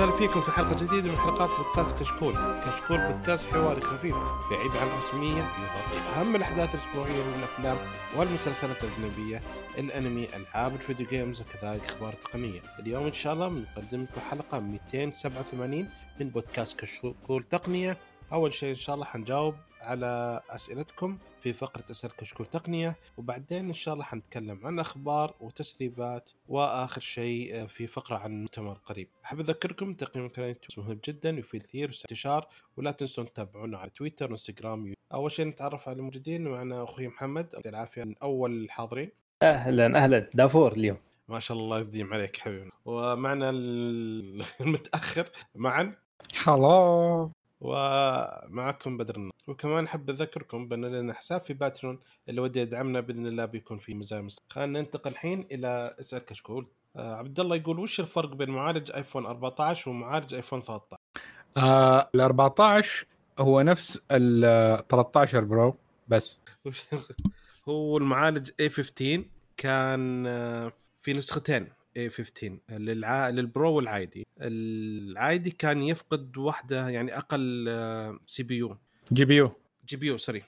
[0.00, 4.16] وسهلا فيكم في حلقة جديدة من حلقات بودكاست كشكول، كشكول بودكاست حواري خفيف
[4.50, 7.76] بعيد عن الرسمية يغطي أهم الأحداث الأسبوعية من الافلام
[8.16, 9.42] والمسلسلات الأجنبية،
[9.78, 12.60] الأنمي، ألعاب ال video games وكذلك أخبار تقنية.
[12.78, 15.88] اليوم إن شاء الله بنقدم لكم حلقة 287
[16.20, 17.96] من بودكاست كشكول تقنية.
[18.32, 23.72] أول شيء إن شاء الله حنجاوب على أسئلتكم في فقرة أسئلة كشكول تقنية وبعدين إن
[23.72, 29.08] شاء الله حنتكلم عن أخبار وتسريبات وآخر شيء في فقرة عن مؤتمر قريب.
[29.24, 34.94] أحب أذكركم تقييم القناه مهم جدا يفيد كثير وانتشار ولا تنسون تتابعونا على تويتر وانستغرام
[35.14, 37.48] أول شيء نتعرف على الموجودين معنا أخوي محمد.
[37.54, 39.10] يعطيه العافية من أول الحاضرين.
[39.42, 40.30] أهلا أهلا.
[40.34, 40.96] دافور اليوم.
[41.28, 42.70] ما شاء الله يديم عليك حبيبنا.
[42.84, 43.50] ومعنا
[44.60, 45.28] المتأخر.
[45.54, 45.94] معا.
[46.46, 47.30] هلا
[47.60, 53.26] ومعكم بدر النصر وكمان أحب أذكركم بأن لنا حساب في باترون اللي ودي يدعمنا بإذن
[53.26, 54.28] الله بيكون في مزايا.
[54.50, 56.66] خلينا ننتقل الحين إلى أسأل كشكول.
[56.96, 60.96] آه عبد الله يقول وش الفرق بين معالج آيفون 14 ومعالج آيفون 13
[61.56, 63.06] آه ال 14
[63.38, 65.76] هو نفس ال 13 Pro
[66.08, 66.38] بس.
[67.68, 69.20] هو المعالج A15
[69.56, 71.68] كان آه، في نسختين.
[71.98, 73.28] A15 للع...
[73.28, 74.26] لل Pro والعادي.
[74.40, 78.76] العادي كان يفقد واحدة يعني أقل سي بي يو
[79.12, 79.52] جي بي يو.
[79.88, 80.42] جي بي يو سوري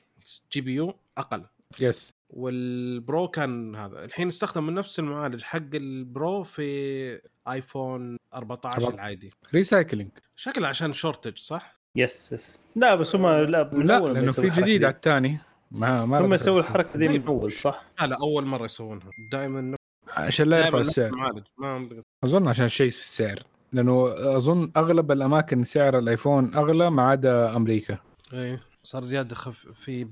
[0.53, 1.45] جي بي يو أقل.
[1.81, 4.05] yes وال Pro كان هذا.
[4.05, 8.95] الحين استخدم من نفس المعالج حق ال Pro في آيفون 14 أربعة.
[8.95, 9.31] العادي.
[9.55, 14.33] recycling شكله عشان shortage صح؟ yes yes لا بس هم لا من لا ما لأنه
[14.33, 15.39] في جديد على الثاني.
[15.71, 16.25] ما ما دي.
[16.25, 17.27] هم يسووا الحركة دي من.
[17.27, 19.11] أول صح؟ لا لا أول مرة يسوونها.
[19.33, 19.77] دائما
[20.17, 21.11] عشان لا يرفع السعر.
[21.59, 21.89] ما
[22.25, 23.43] أظن عشان شيء في السعر
[23.73, 24.07] لأنه
[24.37, 27.99] أظن أغلب الأماكن سعر الأيفون أغلى ما عدا أمريكا.
[28.33, 30.05] إيه صار زيادة خف في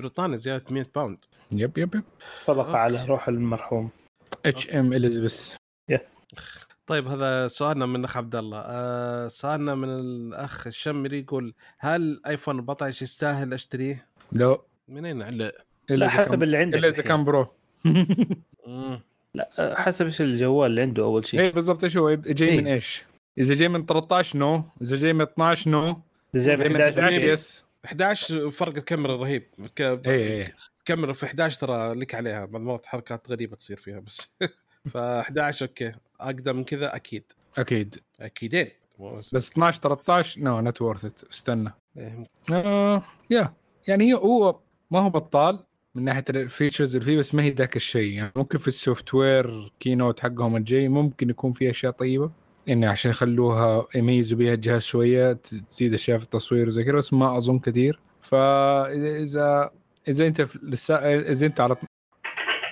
[0.00, 1.18] بريطانيا زيادة 100 باوند.
[1.52, 2.04] yep yep yep.
[2.38, 3.90] صدقه على روح المرحوم.
[4.46, 5.54] اتش ام اليزابيث
[6.86, 8.58] طيب هذا سؤالنا من الأخ عبد الله.
[8.66, 14.58] آه سؤالنا من الأخ الشمري يقول هل آيفون 14 يستاهل أشتريه؟ لا.
[14.88, 15.52] منين علق؟
[15.90, 17.02] لا حسب اللي عندك إلا إذا.
[17.02, 17.46] كان برو.
[19.34, 21.40] لا حسب إيش الجوال اللي عنده أول شيء.
[21.40, 22.60] اي بالضبط إيش هو؟ جاي إيه.
[22.60, 23.04] من إيش؟
[23.38, 24.64] إذا جاي من 13 no.
[24.82, 26.00] إذا جاي من 12 no.
[26.34, 27.66] إذا جاي من 11 11 11 yes.
[27.84, 29.42] 11 فرق الكاميرا رهيب.
[29.76, 29.80] ك...
[29.80, 30.44] اي اي
[30.84, 32.44] كاميرا في 11 ترى لك عليها.
[32.44, 34.36] بعض المرات حركات غريبة تصير فيها بس.
[34.90, 35.92] ف 11 okay.
[36.20, 37.32] أقدم من كذا أكيد.
[37.58, 38.00] أكيد.
[38.20, 38.68] أكيدين.
[39.00, 41.72] بس بس 12 13 no not worth it استنى.
[41.98, 43.54] إيه، آه yeah.
[43.88, 44.60] يعني هي هو
[44.90, 48.12] ما هو بطال من ناحية ال features اللي فيه بس ما هي ذاك الشيء.
[48.12, 52.30] يعني ممكن في ال software keynote حقهم الجاي ممكن يكون في أشياء طيبة.
[52.68, 57.36] إنه عشان يخلوها يميزوا بها الجهاز شوية تزيد أشياء في التصوير وزي كذا بس ما
[57.36, 57.98] أظن كثير.
[58.20, 59.70] فاذا
[60.08, 61.76] إذا أنت لسا إذا أنت على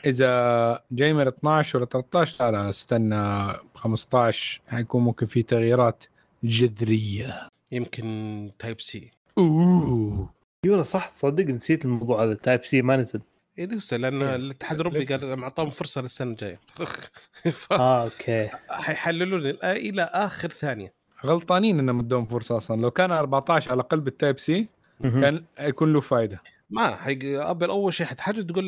[0.06, 6.04] إذا جاي من 12 ولا 13 لا لا استنى 15 حيكون ممكن في تغييرات
[6.44, 7.48] جذرية.
[7.72, 10.39] يمكن تايب سي أوه.
[10.70, 13.20] أيوه صح؟ تصدق نسيت الموضوع هذا Type-C ما نزل.
[13.58, 15.04] اي لسه لأن إيه، الاتحاد الأوروبي.
[15.04, 16.60] قال معطاهم فرصة للسنة الجاية.
[17.60, 18.48] ف آه okay.
[18.70, 20.94] حيحللون إلى آخر ثانية.
[21.26, 22.80] غلطانين إنهم مدوهم فرصة أصلا.
[22.80, 24.68] لو كان 14 على الاقل بال Type-C.
[25.02, 28.64] كان يكون له فائده ما حق ابل أول شيء حتحاجه تقول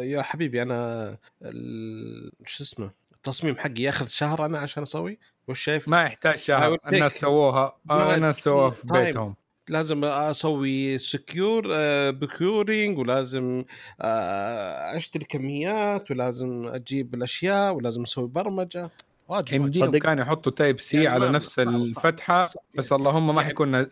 [0.00, 1.08] يا حبيبي أنا
[1.42, 5.18] ال- شو اسمه التصميم حقي ياخذ شهر أنا عشان أسوي؟
[5.48, 6.76] وش شايف؟ ما يحتاج شهر.
[6.92, 7.76] الناس سووها.
[7.90, 8.86] الناس سووها في.
[8.86, 9.34] بيتهم.
[9.68, 11.62] لازم أسوي سكيور
[12.10, 13.64] بكيورينج ولازم
[14.00, 18.90] آه، أشتري كميات ولازم أجيب الأشياء ولازم أسوي برمجة
[19.28, 19.98] واجب صدق.
[19.98, 22.62] كانوا يحطوا تايب سي يعني على نفس الفتحة صعب.
[22.74, 23.86] بس اللهم ما حيكون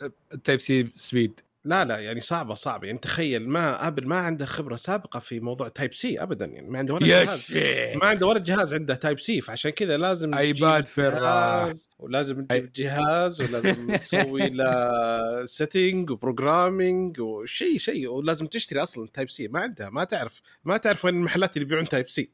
[0.44, 2.86] تايب سي سبيد لا لا يعني صعبة صعبة.
[2.86, 6.46] يعني تخيل ما أبل ما عنده خبرة سابقة في موضوع تايب سي ابدا.
[6.46, 7.40] يعني ما عنده ولا يا جهاز.
[7.40, 7.96] شيخ!
[7.96, 11.88] ما عنده ولا جهاز عنده تايب سي فعشان كذا لازم ايباد في الراس.
[11.98, 19.48] ولازم تجيب جهاز ولازم تسوي له سيتنج وبروجرامينج وشيء شيء ولازم تشتري أصلا تايب سي
[19.48, 22.30] ما عندها ما تعرف ما تعرف وين المحلات اللي يبيعون تايب سي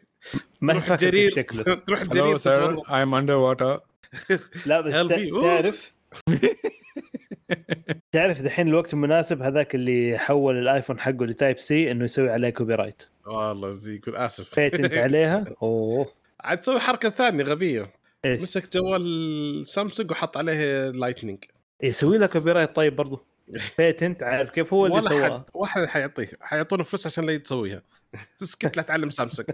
[0.62, 1.42] ما تروح الجرير
[1.86, 2.38] تروح الجرير.
[2.94, 3.80] I'm underwater
[4.66, 4.92] لا بس
[5.42, 5.92] تعرف
[8.12, 12.74] تعرف دحين الوقت المناسب هذاك اللي حول الآيفون حقه ل Type-C إنه يسوي عليه كوبي
[12.74, 13.02] رايت.
[13.26, 14.60] والله زي يقول آسف.
[14.60, 16.12] patent عليها؟ أوه.
[16.40, 17.90] عاد تسوي حركة ثانية غبية.
[18.24, 21.44] إيش؟ مسك جوال سامسونج وحط عليه Lightning
[21.82, 23.24] يسوي له copyright طيب برضه
[23.78, 25.38] patent عارف كيف هو اللي ولا سواه.
[25.38, 26.28] حد واحد حيعطيه.
[26.40, 27.82] حيعطونه فلوس عشان لا تسويها.
[28.42, 29.48] اسكت لا تعلم سامسونج.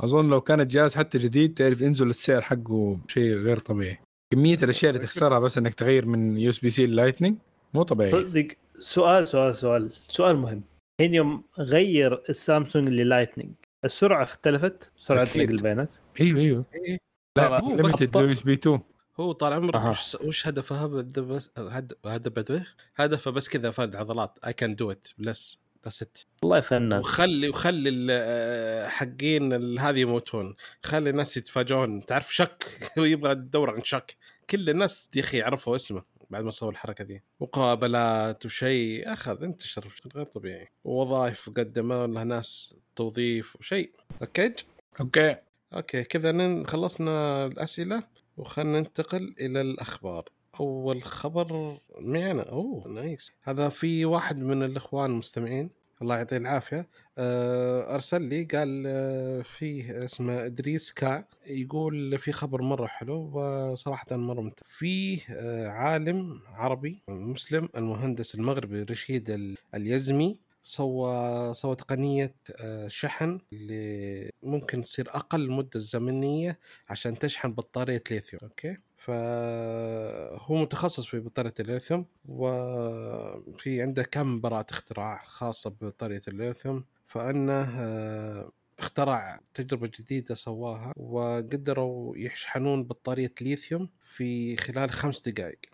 [0.00, 3.98] أظن لو كان الجهاز حتى جديد تعرف ينزل السعر حقه شيء غير طبيعي.
[4.34, 7.36] كمية الأشياء اللي تخسرها بس إنك تغير من USB-C لل Lightning
[7.74, 8.48] مو طبيعي صدق
[8.78, 10.62] سؤال سؤال سؤال سؤال مهم
[11.00, 13.52] حين يوم غير السامسونج لل Lightning
[13.84, 15.24] السرعة اختلفت سرعة.
[15.24, 16.98] نقل البيانات أيوه أيوه إيه.
[17.36, 18.00] لا هو بس.
[18.02, 18.80] USB 2
[19.20, 19.90] هو طال عمرك أها.
[19.90, 22.62] وش, وش هدفه هدف بس هد- هدف
[22.96, 27.88] هدفه بس كذا فرد عضلات اي كان دو ات بلس ذاتس والله فنان وخلي وخلي
[27.88, 30.54] ال- آه، حقين هذه يموتون.
[30.82, 32.06] خلي الناس يتفاجئون.
[32.06, 32.64] تعرف شك؟
[32.96, 34.16] يبغى الدورة عن شك.
[34.50, 39.88] كل الناس يا أخي عرفوا اسمه بعد ما سووا الحركة دي مقابلات وشيء أخذ انتشر
[39.88, 40.68] بشكل غير طبيعي.
[40.84, 43.90] ووظائف قدموا لها ناس توظيف وشيء
[44.22, 44.54] أوكي؟
[45.00, 45.36] أوكي.
[45.74, 48.02] أوكي كذا خلصنا الأسئلة.
[48.36, 50.24] وخلنا ننتقل إلى الأخبار.
[50.60, 52.42] أول خبر معنا.
[52.42, 55.70] أوه نايس هذا في واحد من الإخوان المستمعين.
[56.02, 56.88] الله يعطيه العافية.
[57.18, 61.24] آه، أرسل لي قال آه، فيه اسمه إدريس كا.
[61.46, 64.66] يقول في خبر مرة حلو وصراحة مرة ممتاز.
[64.68, 70.38] فيه آه، عالم عربي مسلم المهندس المغربي رشيد ال- اليزمي.
[70.66, 76.58] سوى سوى تقنيه آه، شحن اللي ممكن تصير أقل مدة الزمنيه
[76.88, 85.22] عشان تشحن بطارية ليثيوم okay؟ فهو متخصص في بطارية الليثيوم وفي عنده كم براءة اختراع
[85.24, 94.90] خاصة ببطاريه الليثيوم فأنه آه، اخترع تجربة جديدة سواها وقدروا يشحنون بطارية ليثيوم في خلال
[94.90, 95.73] خمس دقائق.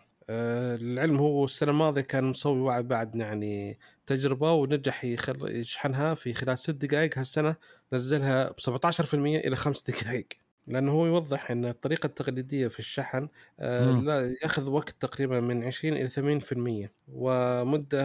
[0.81, 5.55] العلم هو السنة الماضية كان مسوي وعد بعد يعني تجربة ونجح يخل...
[5.55, 7.55] يشحنها في خلال ست دقائق هالسنة
[7.93, 10.27] نزلها ب 17% إلى خمس دقائق
[10.67, 13.27] لأنه هو يوضح أن الطريقة التقليدية في الشحن
[13.59, 13.91] آه،.
[13.91, 16.39] لا يأخذ وقت تقريبا من 20 إلى
[16.87, 18.01] 80% ومدة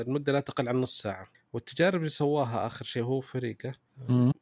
[0.00, 1.28] المدة لا تقل عن نص ساعة.
[1.52, 3.74] والتجارب اللي سواها آخر شيء هو فريقه.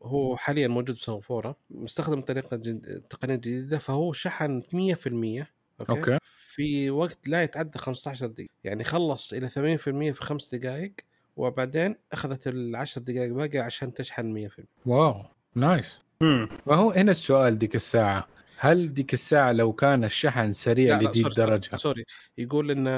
[0.03, 3.03] هو حاليا موجود في سنغافورة مستخدم طريقة جد...
[3.11, 5.45] تقنية جديدة فهو شحن 100%
[5.81, 5.93] okay.
[5.93, 6.19] okay.
[6.25, 8.55] في وقت لا يتعدى 15 دقيقة.
[8.65, 10.93] يعني خلص إلى 80% في خمس دقائق
[11.37, 15.23] وبعدين أخذت العشر دقائق باقي عشان تشحن 100% wow
[15.55, 15.87] nice.
[16.21, 16.49] مم.
[16.67, 18.29] وهو هنا السؤال ديك الساعة؟
[18.59, 22.05] هل ديك الساعة لو كان الشحن سريع لدي الدرجة sorry
[22.39, 22.91] يقول إنه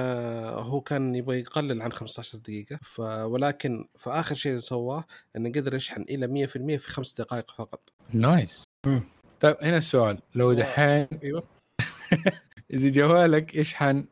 [0.49, 3.01] هو كان يبغى يقلل عن 15 دقيقة ف...
[3.01, 5.05] ولكن في آخر شيء سواه
[5.37, 7.81] إنه قدر يشحن إلى 100% في خمس دقائق فقط.
[8.15, 8.65] nice.
[8.87, 9.03] مم.
[9.41, 10.19] طيب هنا السؤال.
[10.35, 11.43] لو دحين أيوه.
[12.73, 14.05] إذا جوالك يشحن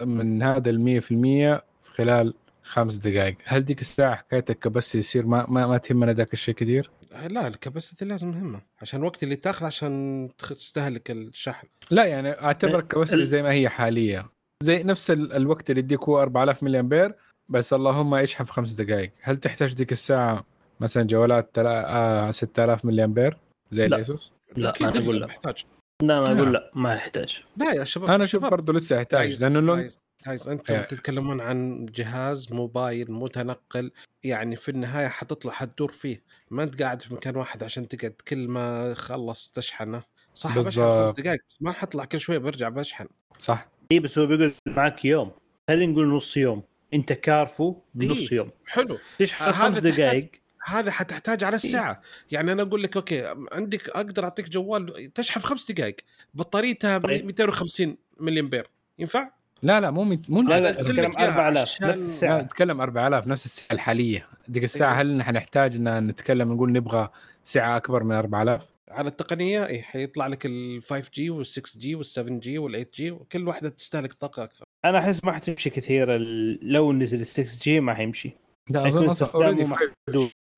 [0.00, 3.36] من هذا المية في المية في خلال خمس دقائق.
[3.44, 6.90] هل ديك الساعة حكاية ال capacity يصير ما, ما, ما تهمنا ذاك الشيء كثير؟
[7.30, 11.66] لا ال capacity لازم مهمة عشان الوقت اللي تاخذ عشان تستهلك الشحن.
[11.90, 14.26] لا يعني أعتبر ال capacity ال- زي ما هي حالية
[14.62, 17.14] زي نفس ال- الوقت اللي يديك هو 4000 ملي امبير
[17.48, 19.12] بس اللهم يشحن في خمس دقائق.
[19.22, 20.44] هل تحتاج ديك الساعة
[20.80, 21.90] مثلا جوالات تلا...
[21.96, 23.36] آه 6000 ملي امبير
[23.70, 23.86] زي لا.
[23.96, 25.26] الايسوس؟ لا أكيد أنا أقول لا لا.
[25.26, 25.64] محتاج.
[26.02, 26.32] لا أنا.
[26.40, 27.42] أقول لا ما يحتاج.
[27.56, 28.42] لا يا شباب أنا أشوف.
[28.42, 29.88] برضه لسه يحتاج لأنه لون
[30.26, 33.90] جايز أنتم يعني- تتكلمون عن جهاز موبايل متنقل
[34.24, 36.22] يعني في النهاية حتطلع حتدور فيه.
[36.50, 40.02] ما أنت قاعد في مكان واحد عشان تقعد كل ما خلص تشحنه.
[40.34, 41.12] صح بشحن خمس.
[41.12, 43.06] دقائق بس ما حطلع كل شوية برجع بشحن.
[43.38, 43.68] صح.
[43.92, 45.30] إي بس هو بيقعد معك يوم.
[45.68, 46.62] خلينا نقول نص يوم.
[46.94, 48.36] أنت كارفو بنص إيه.
[48.38, 48.50] يوم.
[48.66, 48.98] حلو.
[49.18, 50.30] تشحن خمس دقائق
[50.66, 52.02] هذا حتحتاج على الساعة.
[52.30, 55.96] يعني أنا أقول لك okay عندك أقدر أعطيك جوال تشحن في خمس دقائق.
[56.34, 57.26] بطاريتها طيب.
[57.26, 58.66] 250 ملي امبير
[58.98, 59.30] ينفع؟
[59.62, 60.30] لا لا مو مت...
[60.30, 64.26] مو لا لا نتكلم إياها 4000 عشان- نفس الساعة نتكلم 4000 نفس الساعة الحالية.
[64.48, 64.94] ديك الساعة.
[64.94, 67.08] هل نحن نحتاج إن نتكلم نقول نبغى
[67.44, 71.94] سعة أكبر من 4000 على التقنية اي حيطلع لك ال 5 جي وال 6 G
[71.94, 74.64] وال 7 جي وال 8 جي وكل واحدة تستهلك طاقة أكثر.
[74.84, 76.18] أنا أحس ما حتمشي كثير
[76.62, 78.36] لو نزل 6 جي ما حيمشي.
[78.70, 79.70] لا أظن already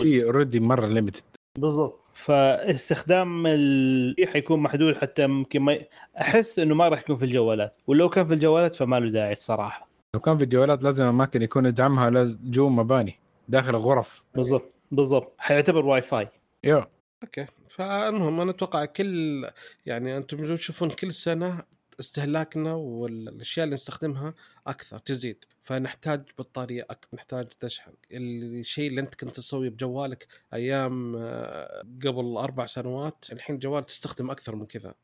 [0.01, 1.23] محدود already مرة ليمتد
[1.59, 2.01] بالضبط.
[2.15, 5.89] فاستخدام ال حيكون محدود حتى ممكن ما ي...
[6.21, 7.77] أحس إنه ما راح يكون في الجوالات.
[7.87, 9.89] ولو كان في الجوالات فما له داعي بصراحة.
[10.15, 14.25] لو كان في الجوالات لازم أماكن يكون يدعمها لاز- جوا مباني داخل غرف.
[14.35, 15.35] بالضبط بالضبط.
[15.39, 16.29] حيعتبر واي فاي
[16.65, 16.83] يو
[17.23, 17.47] okay ;.
[17.69, 19.45] فالمهم أنا أتوقع كل
[19.87, 21.63] يعني أنتم تشوفون كل سنة
[22.01, 24.35] استهلاكنا والأشياء اللي نستخدمها
[24.67, 25.45] أكثر تزيد.
[25.63, 32.67] فنحتاج بطارية اكبر نحتاج تشحن الشيء اللي أنت كنت تسويه بجوالك أيام آه، قبل أربع
[32.67, 34.95] سنوات الحين جوال تستخدم أكثر من كذا.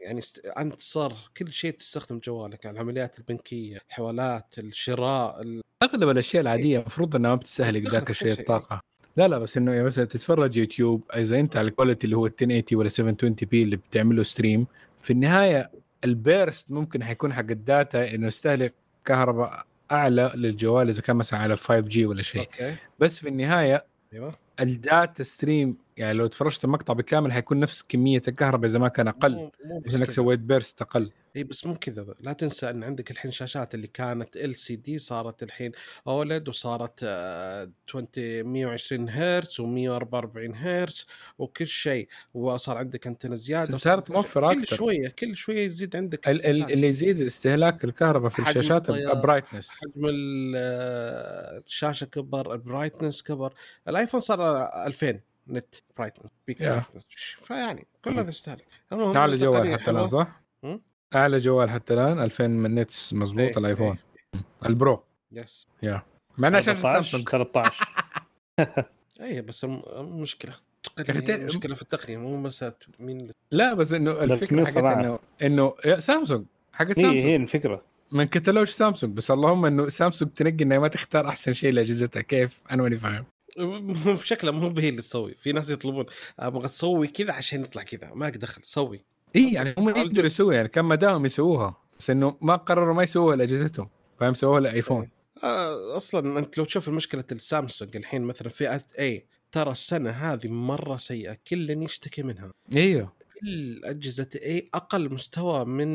[0.00, 0.46] يعني است...
[0.46, 5.62] أنت صار كل شيء تستخدم جوالك يعني العمليات البنكية الحوالات الشراء ال...
[5.82, 8.40] أغلب الأشياء العادية المفروض إنها ما بتستهلك ذاك الشيء شيء.
[8.40, 8.80] الطاقة.
[9.16, 12.26] لا لا بس إنه يعني مثلا تتفرج يوتيوب إذا أنت على ال quality اللي هو
[12.26, 14.66] 1080 ولا 720 p اللي بتعمله stream
[15.00, 15.70] في النهاية
[16.04, 21.40] ال burst ممكن حيكون حق ال data إنه يستهلك كهرباء أعلى للجوال إذا كان مثلا
[21.40, 22.40] على 5 G ولا شيء.
[22.40, 22.76] okay.
[22.98, 24.34] بس في النهاية أيوه.
[24.60, 29.08] ال data stream يعني لو تفرجت المقطع بالكامل حيكون نفس كمية الكهرباء إذا ما كان
[29.08, 29.50] أقل.
[29.64, 30.04] مو كذا.
[30.04, 31.10] سويت burst أقل.
[31.36, 32.06] إي بس مو كذا.
[32.20, 35.72] لا تنسى إن عندك الحين شاشات اللي كانت LCD صارت الحين
[36.06, 38.06] OLED وصارت آه، 20
[38.46, 41.06] 120 هرتز و144 هرتز
[41.38, 44.66] وكل شيء وصار عندك انتنا زيادة صارت موفرة كل.
[44.66, 46.72] شوية كل شوية يزيد عندك ال- ال-.
[46.72, 48.90] اللي يزيد استهلاك الكهرباء في الشاشات.
[48.90, 53.54] ال brightness حجم ال- آه، الشاشه كبر ال brightness كبر
[53.88, 56.62] الآيفون صار 2000 nit brightness peak Yeah.
[56.62, 57.02] brightness
[57.38, 60.06] فيعني كل هذا يستهلك المهم اعلى جوال تقنية حتى حلوة.
[60.08, 60.42] صح؟
[61.14, 63.98] أعلى جوال حتى الآن 2000 من nits مضبوط إيه، الآيفون.
[64.34, 64.40] إيه.
[64.66, 65.02] ال Pro
[65.32, 65.66] yes
[66.38, 67.28] مع انها شاشة 14 سامسونج.
[67.28, 67.88] 13
[68.60, 68.66] اي
[69.26, 69.82] إيه، بس يا
[70.96, 74.98] تقنية ت- مشكلة في التقنية مو مساله مين اللي- لا بس إنه الفكرة 300 حقت.
[74.98, 76.44] انه انه يا سامسونج.
[76.72, 77.24] حقت هي سامسونج.
[77.24, 77.82] هي الفكرة.
[78.12, 79.16] من كتالوج سامسونج.
[79.16, 82.22] بس اللهم إنه سامسونج تنقي انها ما تختار أحسن شيء لأجهزتها.
[82.22, 83.24] كيف؟ أنا ماني فاهم.
[84.20, 85.34] بشكله مو هي اللي تسوي.
[85.34, 86.06] في ناس يطلبون
[86.38, 88.14] أبغى تسوي كذا عشان يطلع كذا.
[88.14, 89.00] ماك دخل سوي.
[89.36, 93.36] اي يعني هم يقدروا يسووا يعني كان ما يسووها بس إنه ما قرروا ما يسووها
[93.36, 93.88] لأجهزتهم
[94.20, 95.08] فاهم؟ سووها لايفون
[95.44, 100.96] آه، أصلا أنت لو تشوف مشكله السامسونج الحين مثلا فئه اي ترى السنة هذه مرة
[100.96, 102.52] سيئة كل يشتكي منها.
[102.76, 103.12] إيوه.
[103.40, 105.88] كل أجهزة اي أقل مستوى من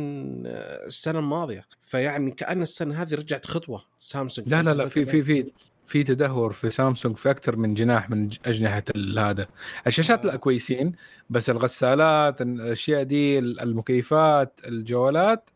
[0.47, 1.65] آه، السنة الماضية.
[1.81, 5.51] فيعني كأن السنة هذه رجعت خطوة سامسونج لا لا لا في في في
[5.85, 8.83] في تدهور في سامسونج في أكثر من جناح من أجنحة
[9.17, 9.47] هذا.
[9.87, 10.37] الشاشات لا آه.
[10.37, 10.91] كويسين
[11.29, 15.49] بس الغسالات الأشياء دي المكيفات الجوالات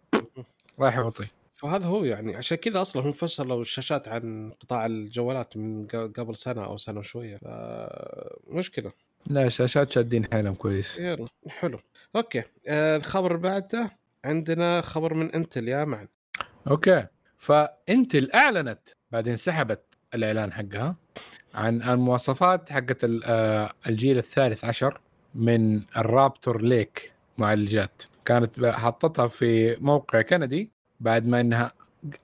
[0.80, 1.26] رايح يعطي.
[1.52, 6.66] فهذا هو يعني عشان كذا أصلا هم فصلوا الشاشات عن قطاع الجوالات من قبل سنة
[6.66, 7.36] أو سنة وشوية.
[7.38, 8.92] ف- مشكلة.
[9.28, 10.98] لا الشاشات شادين حيلهم كويس.
[10.98, 11.80] يلا حلو.
[12.16, 12.44] okay.
[12.68, 13.92] آه الخبر بعده
[14.26, 16.08] عندنا خبر من انتل يا معن.
[16.68, 17.06] okay.
[17.38, 18.80] فإنتل أعلنت
[19.12, 19.82] بعدين سحبت
[20.16, 20.96] الإعلان حقها
[21.56, 25.02] عن المواصفات حقت آه، الجيل الثالث عشر
[25.36, 28.04] من ال Raptor Lake معالجات.
[28.26, 31.72] كانت حطتها في موقع كندي بعد ما إنها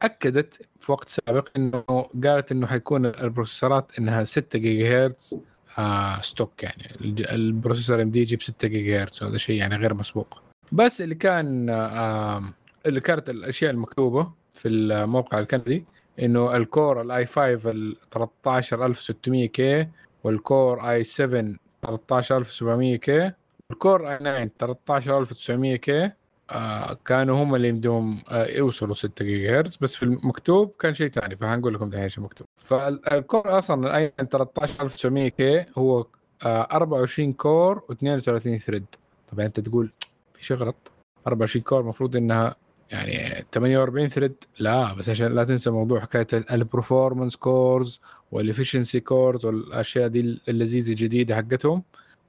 [0.02, 1.84] أكدت في وقت سابق إنه
[2.24, 5.36] قالت إنه حيكون ال processor ات إنها 6 جيجا هرتز
[5.78, 6.84] آه stock يعني.
[7.20, 10.42] ال processor ام دي يجيب 6 جيجا هرتز وهذا شيء يعني غير مسبوق.
[10.72, 12.44] بس اللي كان آه
[12.86, 15.86] اللي كانت الأشياء المكتوبة في الموقع الكندي
[16.20, 19.88] إنه ال Core ال i 5 ال 13600 K
[20.24, 21.56] وال Core i 7
[21.86, 23.32] 13700 K
[23.70, 26.12] وال Core i 9 13900 K.
[26.52, 29.78] آه كانوا هم اللي يمدوهم آه يوصلوا 6 جيجا هرتز.
[29.82, 34.01] بس في المكتوب كان شيء ثاني فهنقول لكم دحين إيش المكتوب فال Core أصلا ال
[34.01, 36.06] i 13900 K هو
[36.46, 38.86] آه 24 core و32 thread.
[39.32, 39.92] طبعا أنت تقول
[40.34, 40.92] في شيء غلط.
[41.28, 42.56] 24 core المفروض إنها
[42.92, 48.02] يعني 48 thread لا بس عشان لا تنسى موضوع حكاية ال performance cores
[48.32, 51.84] وال efficiency cores والأشياء دي اللذيذة الجديدة حقتهم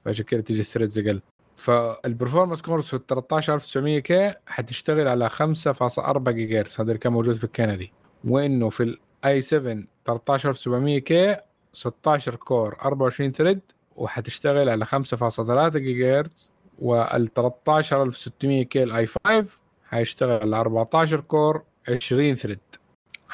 [0.05, 1.21] فعشان كذا تيجي ال threads أقل.
[1.55, 7.13] فال performance cores في ال 13900 K حتشتغل على 5.4 جيجا هرتز هذا اللي كان
[7.13, 7.91] موجود في الكندي
[8.25, 8.83] وإنه في
[9.23, 11.37] ال i 7 13700 K
[11.73, 13.59] 16 core 24 thread
[13.95, 21.63] وحتشتغل على 5.3 جيجا هرتز وال 13600 K ال i 5 حيشتغل على 14 core
[21.89, 22.59] 20 thread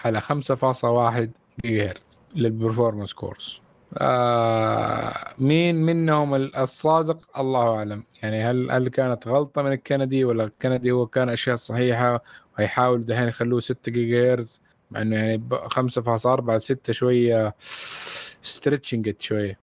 [0.05, 1.27] على 5.1
[1.65, 3.62] جيجا هرتز لل performance cores
[3.98, 8.03] آه مين منهم الصادق؟ الله أعلم.
[8.24, 12.24] يعني هل هل كانت غلطة من الكندي ولا الكندي هو كان أشياء صحيحة
[12.57, 17.55] وهيحاول دحين يخلوه 6 جيجا هرتز مع إنه يعني ب 5.4 6 شوية
[18.42, 19.60] stretching شوية.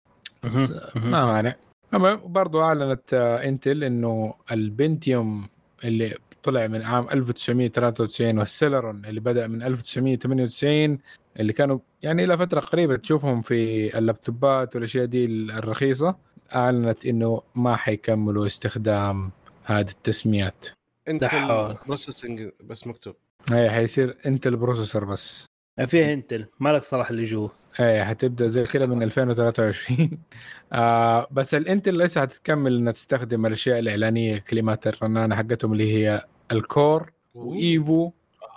[0.43, 0.55] بس
[0.95, 1.55] ما مانع.
[1.93, 5.47] أما برضو أعلنت آه، انتل إنه ال Pentium
[5.83, 6.17] اللي
[6.47, 10.97] طلع من عام 1993 وال Celeron اللي بدأ من 1998
[11.39, 16.15] اللي كانوا يعني إلى فترة قريبة تشوفهم في اللابتوبات والأشياء دي الرخيصة
[16.55, 19.31] أعلنت إنه ما حيكملوا استخدام
[19.63, 20.65] هذه التسميات.
[21.07, 21.77] انتل.
[21.85, 23.15] processing بس مكتوب.
[23.51, 25.47] هي حيصير انتل processor بس.
[25.85, 27.49] فيها انتل مالك صلاح اللي جوا
[27.79, 30.09] إيه حتبدأ زي كده من 2023
[30.73, 36.63] آه بس الانتل لسه حتكمل إنها تستخدم الأشياء الإعلانية كلمات الرنانة حقتهم اللي هي ال
[36.63, 38.11] Core و Evo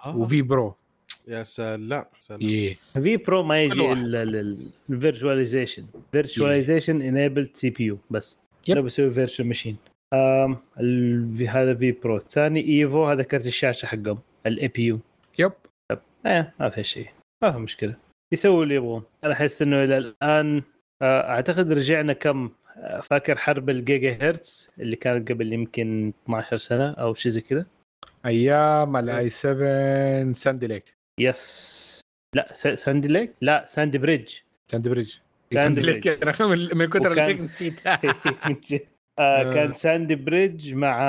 [0.04, 0.16] آه.
[0.16, 0.74] و vPro.
[1.28, 2.40] يا سلام سلام.
[2.40, 3.92] إيه vPro ما يجي.
[3.92, 4.22] إلا
[4.90, 8.38] ال virtualization virtualization enabled CPU بس.
[8.68, 8.76] yep.
[8.76, 9.76] لو بيسوي virtual machine
[10.14, 10.56] آم
[11.48, 12.16] هذا vPro.
[12.16, 15.52] الثاني Evo هذا كرت الشاشة حقهم ال APU yep
[16.26, 17.08] إيه ما في شيء.
[17.42, 17.96] ما في مشكلة.
[18.32, 19.02] يسووا اللي يبغون.
[19.24, 20.62] أنا أحس إنه إلى الآن
[21.02, 26.90] آه، أعتقد رجعنا كم آه، فاكر حرب الجيجا هرتز اللي كانت قبل يمكن 12 سنة
[26.90, 27.66] أو شيء زي كذا؟
[28.26, 30.94] أيام ال i7 Sandy Lake.
[31.20, 32.00] yes.
[32.36, 34.34] لا س- Sandy Lake؟ لا Sandy Bridge.
[34.72, 35.16] Sandy Bridge.
[35.54, 38.00] Sandy أنا من من كثر وكان- نسيتها.
[38.46, 38.80] جد.
[39.18, 39.54] آه.
[39.54, 41.02] كان Sandy Bridge مع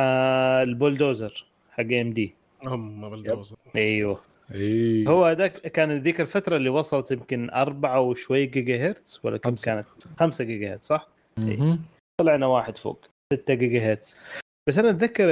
[0.61, 4.21] ال Bulldozer حق AMD هم Bulldozer أيوه.
[4.53, 9.49] اي هو هذاك كان ذيك الفترة اللي وصلت يمكن أربعة وشوي جيجا هرتز ولا كم
[9.49, 9.65] خمسة.
[9.71, 9.87] كانت؟
[10.19, 11.07] 5 جيجا هرتز صح؟
[12.21, 13.05] طلعنا واحد فوق.
[13.33, 14.15] 6 جيجا هرتز
[14.67, 15.29] بس أنا أتذكر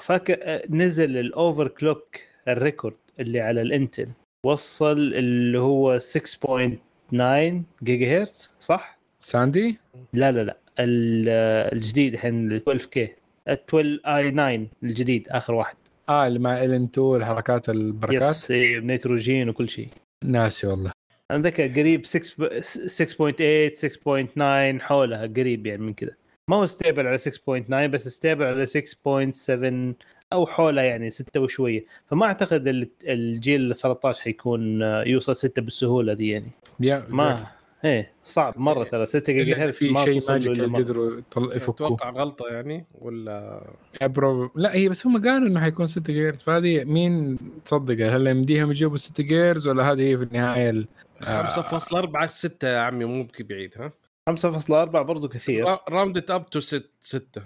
[0.00, 2.16] فاكر آه، نزل ال overclock
[2.48, 4.08] ال record اللي على ال Intel
[4.46, 9.78] وصل اللي هو 6.9 جيجا هرتز صح؟ Sandy؟
[10.12, 10.56] لا لا لا.
[10.78, 13.04] آه، الجديد الحين ال 12 K
[13.48, 15.76] ال 12 i9 الجديد آخر واحد.
[16.08, 18.22] آه اللي مع ال 2 الحركات البركات.
[18.30, 19.88] yes إيه، نيتروجين وكل شيء.
[20.24, 20.92] ناسي والله.
[21.30, 26.10] أنا أتذكر قريب 6 ب- 6.8 6.9 حولها قريب يعني من كذا
[26.50, 29.94] ما هو stable على 6.9 بس stable على 6.7
[30.32, 31.84] أو حولها يعني 6 وشوية.
[32.06, 36.50] فما أعتقد ال- الجيل 13 حيكون آه، يوصل 6 بالسهولة دي يعني.
[36.80, 37.46] يا ما
[37.84, 39.06] إيه صعب مرة ترى.
[39.06, 40.82] 6 إلا جيجا هرتز في ما شيء magical مرة.
[40.82, 41.86] قدروا يفكوه.
[41.86, 43.62] أتوقع غلطة يعني ولا؟
[44.02, 48.70] bro لا هي بس هم قالوا إنه حيكون 6 جيرز فهذه مين تصدق هل يمديهم
[48.70, 50.86] يجيبوا 6 جيرز ولا هذه هي في النهاية ال...
[51.22, 53.92] 5.4 6 يا عمي مو بعيد ها؟
[54.30, 55.64] 5.4 برضو كثير.
[55.88, 57.42] round it up to 6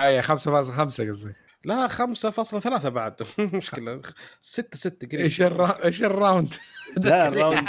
[0.00, 1.36] أي 5.5 قصدك.
[1.64, 3.22] لا 5.3 بعد.
[3.54, 4.00] مشكلة.
[4.40, 5.20] 6 6 قريب.
[5.20, 5.84] إيش الرا...
[5.84, 6.54] إيش ال round؟
[6.96, 7.68] لا ال round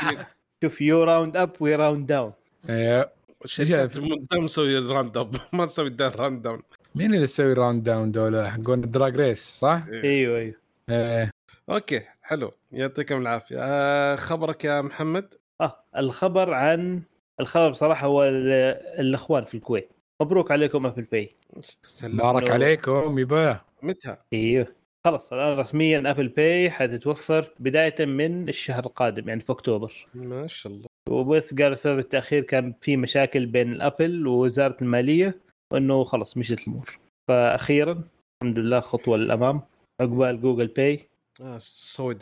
[0.63, 2.33] شوف you round up we round down
[2.69, 3.13] إيه.
[3.45, 3.97] الشركات
[4.33, 6.61] مسوي round up ما تسوي round down
[6.95, 10.55] مين اللي يسوي round down دول حقون ال drag race صح؟ أيوه أيوه.
[10.89, 11.31] إيه.
[11.69, 12.51] okay حلو.
[12.71, 13.57] يعطيكم العافية.
[13.59, 17.01] آه خبرك يا محمد؟ آه الخبر عن
[17.39, 18.51] الخبر بصراحة هو ال-
[18.99, 19.89] الأخوان في الكويت.
[20.21, 21.35] مبروك عليكم Apple Pay
[21.81, 23.61] سلام بارك عليكم يبا.
[23.81, 24.67] متى؟ أيوه
[25.05, 30.07] خلص الآن رسميا Apple Pay حتتوفر بداية من الشهر القادم يعني في أكتوبر.
[30.13, 30.85] ما شاء الله.
[31.09, 35.39] وبس قالوا سبب التأخير كان في مشاكل بين ال Apple ووزارة المالية
[35.73, 36.99] وإنه خلص مشت الأمور.
[37.27, 38.03] فاخيرا
[38.43, 39.61] الحمد لله خطوة للأمام.
[40.01, 41.09] عقبال Google Pay.
[41.41, 42.13] آه سوي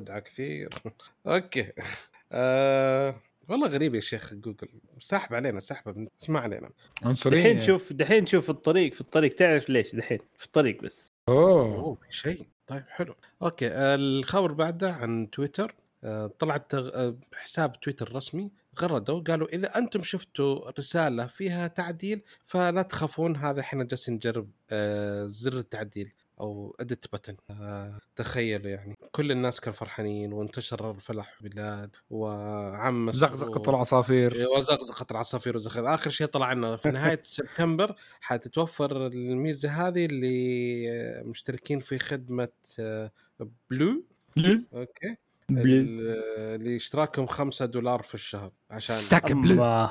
[0.00, 0.68] دعاء كثير.
[1.26, 1.72] okay.
[2.32, 4.68] آه والله غريب يا شيخ جوجل.
[4.98, 6.70] ساحب علينا سحبه ما علينا.
[7.02, 7.42] عنصرية.
[7.42, 9.34] دحين شوف دحين شوف الطريق في الطريق.
[9.34, 11.12] تعرف ليش؟ دحين في الطريق بس.
[11.28, 11.74] أوه.
[11.74, 12.46] أوه في شيء.
[12.66, 13.14] طيب حلو.
[13.42, 15.74] okay آه، الخبر بعده عن تويتر.
[16.04, 18.50] آه، طلعت آه، حساب تويتر رسمي.
[18.80, 24.50] غردوا قالوا إذا أنتم شفتوا رسالة فيها تعديل فلا تخافون هذا إحنا جالسين نجرب
[25.26, 26.12] زر التعديل.
[26.40, 27.36] أو edit button
[28.16, 28.94] تخيلوا يعني.
[29.12, 34.46] كل الناس كانوا فرحانين وانتشر الفرح في البلاد وعم زقزقة العصافير.
[34.56, 41.78] وزقزقة العصافير وزخ آخر شيء طلع لنا في نهاية سبتمبر حتتوفر الميزة هذه اللي مشتركين
[41.78, 42.48] في خدمة
[42.80, 43.10] آه،
[43.70, 44.04] Blue
[44.74, 45.16] okay.
[45.50, 46.00] ال-
[46.60, 49.88] اللي اشتراكهم 5 دولار في الشهر عشان سك Blue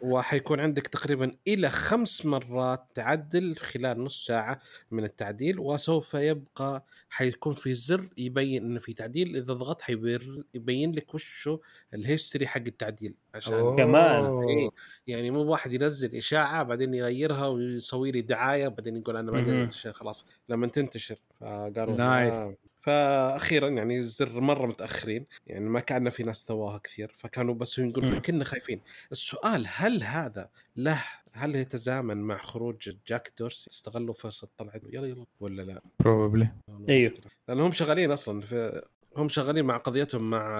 [0.00, 4.60] وحيكون عندك تقريبا إلى خمس مرات تعدل خلال نص ساعة
[4.90, 10.92] من التعديل وسوف يبقى حيكون في زر يبين إنه في تعديل إذا ضغطت حيبين يبين
[10.92, 11.58] لك وشو
[11.94, 13.76] ال history حق التعديل عشان.
[13.76, 14.42] كمان.
[14.48, 14.70] إيه.
[15.06, 19.38] يعني مو واحد ينزل إشاعة بعدين يغيرها ويسوي لي دعاية بعدين يقول أنا ما.
[19.38, 22.56] أدري، خلاص لما تنتشر فقالوا nice.
[22.80, 28.12] فاخيرا يعني الزر مرة متأخرين يعني ما كان في ناس سواها كثير فكانوا بس يقولون
[28.12, 28.22] مم.
[28.22, 28.80] كنا خايفين
[29.12, 35.26] السؤال هل هذا له هل يتزامن مع خروج جاك دورسي استغلوا فرصة طلعت يلا يلا
[35.40, 36.48] ولا لا؟ probably
[36.88, 37.12] أيوه.
[37.48, 38.82] لأن هم شغالين أصلا في
[39.16, 40.58] هم شغالين مع قضيتهم مع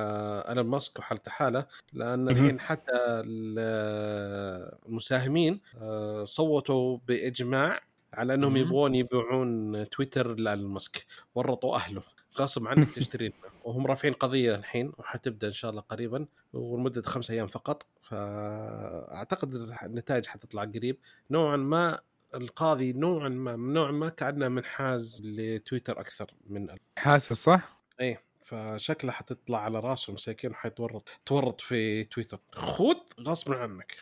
[0.49, 2.29] إيلون ماسك وحالته حاله لأن.
[2.29, 7.81] الحين حتى ال- المساهمين آه، صوتوا بإجماع
[8.15, 8.57] على أنهم.
[8.57, 12.03] يبغون يبيعون تويتر لإيلون ماسك ورطوا أهله.
[12.39, 13.33] غصب عنك تشتري
[13.65, 17.87] وهم رافعين قضية الحين وحتبدأ إن شاء الله قريبا ولمده خمسة أيام فقط.
[18.03, 20.99] فأعتقد النتائج حتطلع قريب.
[21.31, 21.99] نوعا ما
[22.35, 26.69] القاضي نوعا ما نوعا ما كأنه منحاز لتويتر أكثر من
[26.99, 28.28] حاسس صح؟ إيه.
[28.49, 32.39] فشكله حتطلع على راسه مساكين حيتورط تورط في تويتر.
[32.53, 33.95] خذ غصب عنك.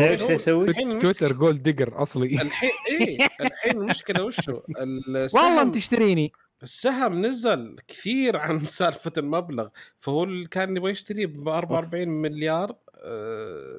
[0.00, 2.26] إيش يسوي؟ تويتر gold digger أصلي.
[2.26, 9.68] الحين إيه الحين المشكلة وشو؟ والله السهم بتشتريني السهم نزل كثير عن سالفة المبلغ
[9.98, 12.76] فهو اللي كان يبغى يشتريه ب 44 مليار.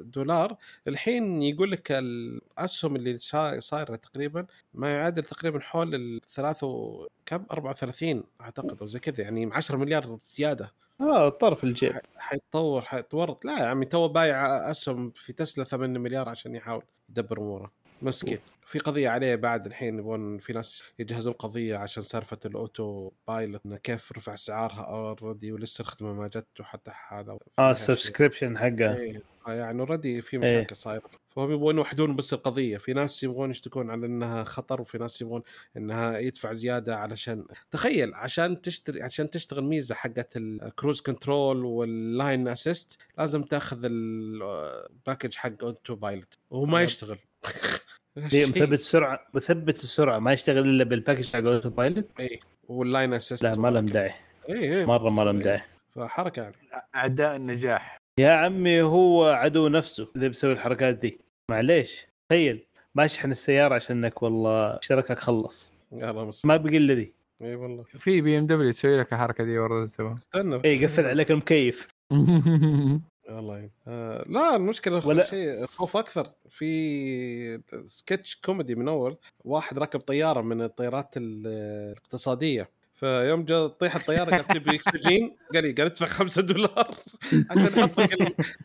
[0.02, 0.58] دولار.
[0.88, 3.18] الحين يقول لك الأسهم اللي
[3.60, 7.08] صايرة تقريبا ما يعادل تقريبا حول الثلاث و...
[7.26, 10.74] كم؟ 34 أعتقد أو زي كذا يعني 10 مليار زيادة.
[11.02, 11.94] آه طرف الجيب.
[12.18, 13.46] حيتطور حيتورط.
[13.46, 17.72] لا يا عمي تو بايع أسهم في تسلا 8 مليار عشان يحاول يدبر أموره.
[18.02, 18.40] مسكين.
[18.66, 23.78] في قضية عليه بعد الحين يبغون في ناس يجهزون قضية عشان سالفة ال Autopilot إنه
[23.78, 27.72] كيف رفع اسعارها already ولسه الخدمة ما جت وحتى هذا آه.
[27.72, 29.22] ال subscription حقه إيه.
[29.48, 30.40] يعني already في إيه.
[30.40, 34.98] مشاكل صايرة فهم يبغون يوحدون بس القضية في ناس يبغون يشتكون على إنها خطر وفي
[34.98, 35.42] ناس يبغون
[35.78, 41.93] إنها يدفع زيادة علشان تخيل عشان تشتري عشان تشتغل ميزة حقت ال cruise control وال
[41.93, 46.82] lane assist لازم تاخذ ال package حق Autopilot وهو ما.
[46.82, 47.18] يشتغل
[48.18, 48.42] هي.
[48.42, 53.44] مثبت السرعه مثبت السرعة ما يشتغل إلا بال package حق autopilot اي وال lane assist
[53.44, 54.14] لا ما لهم داعي
[54.50, 55.62] اي اي مرة ما لهم داعي
[55.96, 56.56] فحركة يعني.
[56.96, 57.98] أعداء النجاح.
[58.20, 61.20] يا عمي هو عدو نفسه إذا بيسوي الحركات دي.
[61.52, 62.66] معليش تخيل.
[62.96, 65.74] ما اشحن السيارة عشانك والله اشتراكك خلص.
[65.92, 66.46] يلا بس.
[66.46, 67.84] ما بقي إلا ذي إي والله.
[67.84, 70.62] في BMW تسوي لك الحركة دي ورا سوا استنى.
[70.66, 71.88] إي قفل عليك المكيف.
[73.30, 73.70] والله.
[73.88, 76.28] آه لا المشكلة ولا- شيء خوف أكثر.
[76.50, 81.48] في سكتش كوميدي من أول واحد ركب طيارة من الطيارات ال-
[81.92, 82.70] الاقتصادية.
[82.94, 86.98] فيوم جاء تطيح الطيارة قال تبي إكسجين؟ قال لي قال ادفع 5 دولار
[87.52, 88.14] عشان أحط لك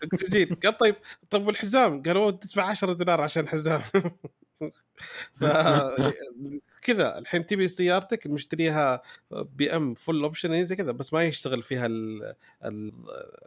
[0.03, 0.55] الإكسجين.
[0.55, 0.95] قال طيب
[1.31, 3.81] طب والحزام؟ قال هو تدفع 10 دولار عشان حزام
[6.83, 12.35] كذا الحين تبي سيارتك مشتريها BM full option زي كذا بس ما يشتغل فيها ال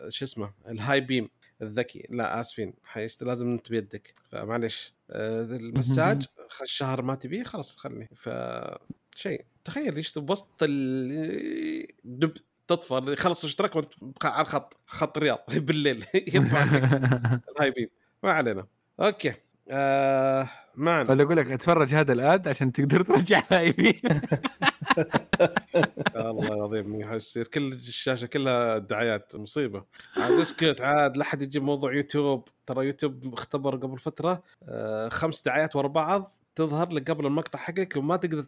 [0.09, 1.29] شو اسمه ال high beam
[1.61, 2.73] الذكي لا آسفين
[3.21, 6.25] لازم أنت بيدك فمعلش آه، المساج
[6.61, 8.29] الشهر ما تبيه خلاص خليه ف
[9.15, 12.33] شيء تخيل إيش بوسط ال دب
[12.67, 16.83] تطفى خلص اشتراك وأنت على الخط خط الرياض بالليل يطلع لك
[17.49, 17.89] ال high beam
[18.23, 18.67] ما علينا.
[18.99, 19.33] okay.
[19.69, 24.01] آه معنا ولا أقول لك أتفرج هذا ال ad عشان تقدر ترجع لايبي
[26.15, 29.83] الله العظيم يصير كل الشاشة كلها دعايات مصيبة.
[30.17, 32.47] عاد اسكت عاد لا حد يجيب موضوع يوتيوب.
[32.65, 37.93] ترى يوتيوب اختبر قبل فترة آه، خمس دعايات ورا بعض تظهر لك قبل المقطع حقك
[37.97, 38.43] وما تقدر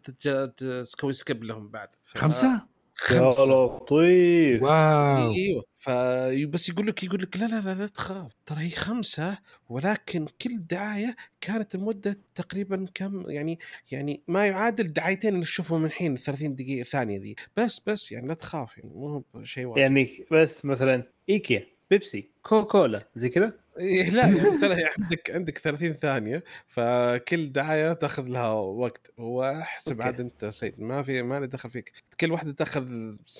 [0.46, 1.88] تسوي skip لهم بعد.
[2.04, 2.66] ف- خمسة؟
[3.10, 3.44] يا خمسة.
[3.44, 4.62] لطيف.
[4.62, 5.32] wow.
[5.34, 5.64] إيوه.
[5.76, 8.32] فبس يقول لك يقول لك لا لا لا لا تخاف.
[8.46, 13.58] ترى هي خمسة ولكن كل دعاية كانت المدة تقريبا كم؟ يعني
[13.90, 17.34] يعني ما يعادل دعايتين اللي نشوفهم من الحين 30 دقيقة ثانية ذي.
[17.56, 23.08] بس بس يعني لا تخاف يعني مو شيء واحد يعني بس مثلا إيكيا بيبسي كوكاكولا
[23.14, 29.10] زي كذا؟ إيه لا يعني ترى عندك عندك 30 ثانية فكل دعاية تاخذ لها وقت.
[29.18, 30.02] واحسب.
[30.02, 31.92] عاد أنت سيد ما في ما لي دخل فيك.
[32.20, 32.86] كل واحدة تاخذ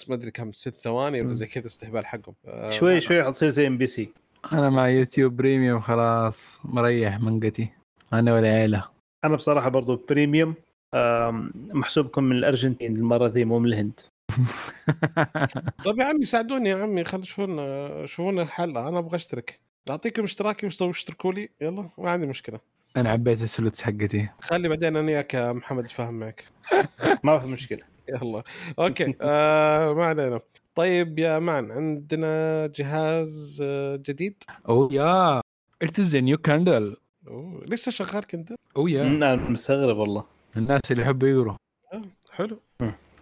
[0.08, 1.32] ما أدري كم ست ثواني ولا.
[1.32, 2.34] زي كذا استهبال حقهم.
[2.46, 4.08] آه، شوي شوي حتصير زي إم بي سي.
[4.52, 7.68] أنا مع يوتيوب premium خلاص مريح منقتي.
[8.12, 8.88] أنا والعيله
[9.24, 10.54] أنا بصراحة برضو premium
[11.54, 14.00] محسوبكم من الأرجنتين المرة ذي مو من الهند.
[15.84, 18.76] طيب يا عمي ساعدوني يا عمي خلوا شوفونا شوفونا حل.
[18.76, 19.65] أنا أبغى أشترك.
[19.90, 21.48] اعطيكم اشتراكي واشتركوا اشتركوا لي.
[21.60, 22.60] يلا ما عندي مشكلة.
[22.96, 24.28] أنا عبيت ال slots حقتي.
[24.40, 26.44] خلي بعدين أنا وياك يا محمد اتفاهم معك.
[27.24, 27.82] ما في مشكلة.
[28.08, 28.42] يلا.
[28.78, 29.14] okay.
[29.20, 30.40] آه ما علينا.
[30.74, 35.40] طيب يا man عندنا جهاز آه، جديد؟ oh yeah.
[35.82, 36.96] It is new Kindle
[37.28, 37.62] oh.
[37.68, 39.02] لسه شغال Kindle oh yeah.
[39.02, 40.24] أنا مستغرب والله.
[40.56, 41.54] الناس اللي يحبوا يقروا.
[42.32, 42.60] حلو.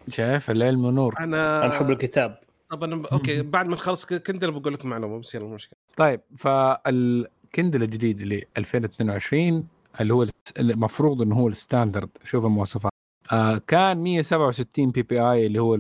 [0.08, 2.43] شايف العلم نور أنا أنا أحب الكتاب.
[2.74, 5.78] طب أنا okay بعد ما نخلص Kindle بقول لكم معلومة بس يلا مشكلة.
[5.96, 9.66] طيب فال Kindle الجديد اللي 2022
[10.00, 10.26] اللي هو
[10.58, 12.92] المفروض إنه هو ال standard شوف المواصفات.
[13.32, 15.76] آه كان 167 PPI اللي هو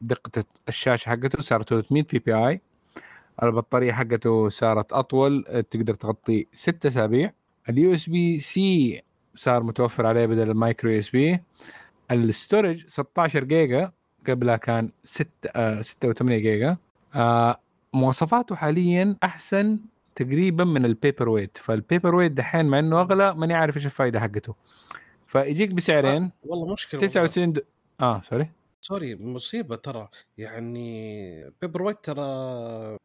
[0.00, 2.60] دقة الشاشة حقته صارت 300 PPI
[3.42, 7.32] البطارية حقته صارت أطول تقدر تغطي 6 أسابيع.
[7.68, 9.02] ال USB-C
[9.34, 11.40] صار متوفر عليه بدل ال micro USB
[12.10, 13.92] ال storage 16 جيجا.
[14.30, 16.76] قبلها كان 6 آه 6 و8 جيجا.
[17.14, 17.60] آه
[17.92, 19.78] مواصفاته حاليا أحسن
[20.14, 21.58] تقريبا من ال paperweight.
[21.58, 24.54] فال paperweight دحين مع إنه أغلى ماني عارف إيش الفائده حقته.
[25.26, 26.30] فيجيك بسعرين.
[26.44, 27.12] والله مشكلة والله.
[27.12, 27.64] 99 د...
[28.00, 28.50] آه sorry.
[28.80, 30.08] sorry مصيبة ترى.
[30.38, 32.26] يعني Paperwhite ترى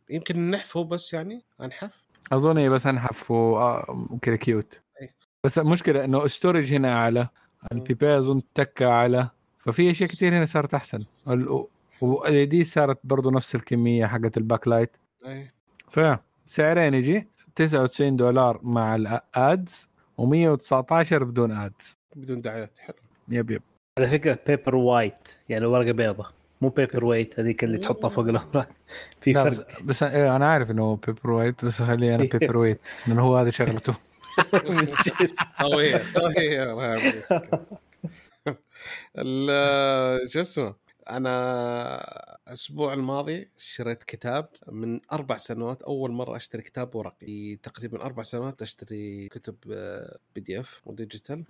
[0.09, 5.09] يمكن النحف هو بس يعني أنحف؟ أظن هي بس انحف وكذا cute أي.
[5.43, 7.29] بس المشكلة إنه ال storage هنا أعلى.
[7.71, 9.29] ال PPI أظن تكة أعلى.
[9.65, 11.03] ففي أشياء كثير هنا صارت أحسن.
[11.27, 14.91] ال LED صارت برضو نفس الكمية حقت ال backlight
[15.27, 15.51] اي
[15.91, 19.89] فسعرين يجي 99 دولار مع ال ads
[20.21, 22.79] و119 بدون ads بدون دعايات.
[22.79, 22.95] حلو.
[23.29, 23.61] yep yep.
[23.97, 26.25] على فكرة بيبر وايت يعني ورقة بيضة.
[26.61, 28.69] مو paperweight هذيك اللي تحطها فوق الأوراق.
[29.21, 29.83] في لا بس, فرق.
[29.83, 33.93] بس إيه، أنا عارف إنه Paperwhite بس خليه أنا paperweight لأنه هو هذه شغلته.
[40.31, 40.75] شو اسمه
[41.09, 47.55] أنا الأسبوع الماضي شريت كتاب من أربع سنوات أول مرة أشتري كتاب ورقي.
[47.55, 49.55] تقريبا أربع سنوات أشتري كتب
[50.35, 51.45] PDF و digital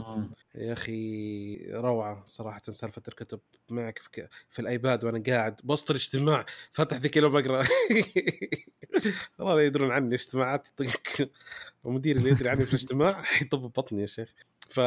[0.55, 3.39] يا أخي روعة صراحة سالفة الكتب.
[3.69, 7.63] معك في, في ال iPad وأنا قاعد بوسط الاجتماع فتح ذيك اليوم بقرا
[9.39, 11.29] والله لا يدرون عني اجتماعات يطق
[11.83, 14.33] ومديري اللي يدري عني في الاجتماع يطب بطني يا شيخ.
[14.69, 14.79] ف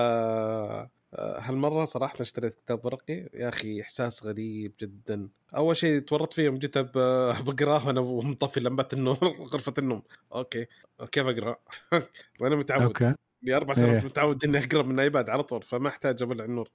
[1.15, 3.29] هالمرة صراحة اشتريت كتاب ورقي.
[3.35, 5.29] يا أخي إحساس غريب جدا.
[5.57, 6.79] أول شيء تورطت فيه يوم جيت
[7.47, 9.19] بقراه وأنا مطفي لمبات النور
[9.53, 10.03] غرفة النوم.
[10.35, 10.67] Okay.
[11.13, 11.57] كيف أقرأ؟
[12.41, 12.83] وأنا متعود.
[12.83, 13.15] Okay.
[13.43, 14.05] لي أربع سنوات إيه.
[14.05, 16.69] متعود إني أقرأ من iPad على طول فما أحتاج اولع النور.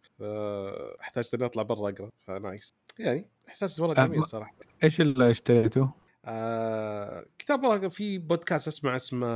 [1.01, 2.09] أحتاج إني أطلع برا أقرأ.
[2.27, 2.73] ف nice.
[2.99, 4.55] يعني إحساس والله جميل صراحة.
[4.83, 5.89] إيش اللي اشتريته؟
[6.25, 9.27] آه كتاب في بودكاست اسمه اسمه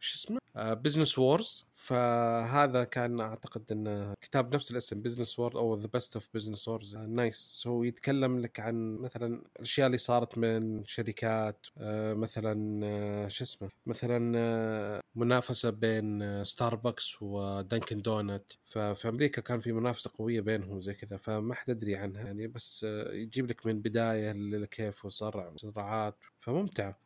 [0.00, 5.74] شو اسمه؟ آه Business Wars فهذا كان أعتقد انه كتاب نفس الاسم Business Wars أو
[5.74, 10.84] the best of Business Wars nice هو يتكلم لك عن مثلا الأشياء اللي صارت من
[10.84, 19.42] شركات آه مثلا آه شو اسمه؟ مثلا آه منافسة بين ستاربكس ودانكن دونت ففي أمريكا
[19.42, 23.66] كان في منافسة قوية بينهم زي كذا فما حد يدري عنها يعني بس يجيب لك
[23.66, 26.98] من بداية لكيف وصرع صراعات فممتعه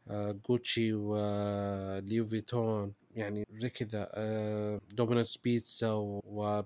[0.49, 6.63] جوتشي وليو فيتون يعني زي كذا آه، دومينوس بيتزا و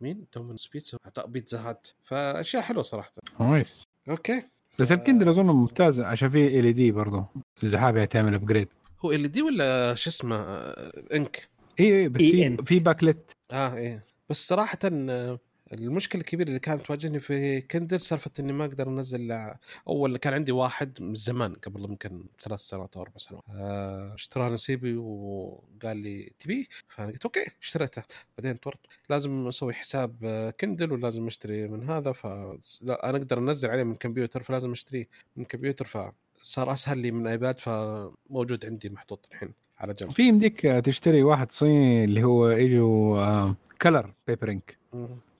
[0.00, 3.10] مين؟ دومينوس بيتزا عطاء بيتزا هات فأشياء حلوة صراحة.
[3.40, 3.84] نايس.
[4.08, 4.42] أوكي.
[4.78, 6.00] بس الكندل اظن ممتاز.
[6.00, 7.26] عشان في ال دي برضه
[7.62, 8.68] اذا حابب تعمل ابجريد
[9.00, 11.48] هو ال دي ولا شو اسمه آه، انك
[11.80, 14.04] اي اي بس في في باكلت آه إيه.
[14.30, 15.38] بس صراحة آه،
[15.72, 19.52] المشكلة الكبيرة اللي كانت تواجهني في Kindle سالفة إني ما أقدر أنزل
[19.88, 23.44] أول كان عندي واحد من زمان قبل يمكن ثلاث سنوات أو أربع سنوات.
[23.50, 28.02] آه، اشتراه نسيبي وقال لي تبيه؟ فأنا قلت okay اشتريته.
[28.38, 28.78] بعدين تورط
[29.10, 30.16] لازم أسوي حساب
[30.60, 35.44] Kindle ولازم أشتري من هذا ف أنا أقدر أنزل عليه من كمبيوتر فلازم أشتريه من
[35.44, 39.54] كمبيوتر فصار أسهل لي من iPad فموجود عندي محطوط الحين.
[39.82, 40.10] على جنب.
[40.10, 44.78] في يمديك تشتري واحد صيني اللي هو يجوا color paper ink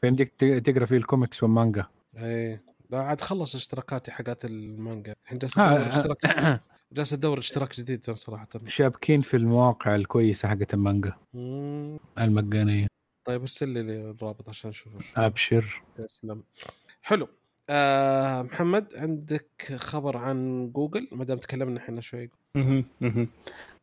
[0.00, 1.86] فيمديك تقرأ فيه الكوميكس والمانجا
[2.18, 2.62] إيه.
[2.90, 5.14] لا عاد خلص اشتراكاتي حقات المانجا.
[5.24, 5.88] الحين جالس أدور آه.
[5.88, 6.60] اشتراك
[6.92, 8.48] جالس أدور اشتراك جديد صراحة.
[8.68, 11.12] شابكين في المواقع الكويسة حقت المانجا.
[12.18, 12.86] المجانية.
[13.24, 15.82] طيب ارسل لي الرابط عشان أشوف أبشر.
[15.96, 16.42] تسلم
[17.02, 17.28] حلو.
[17.70, 22.30] آه محمد عندك خبر عن جوجل؟ ما دام تكلمنا إحنا شوي.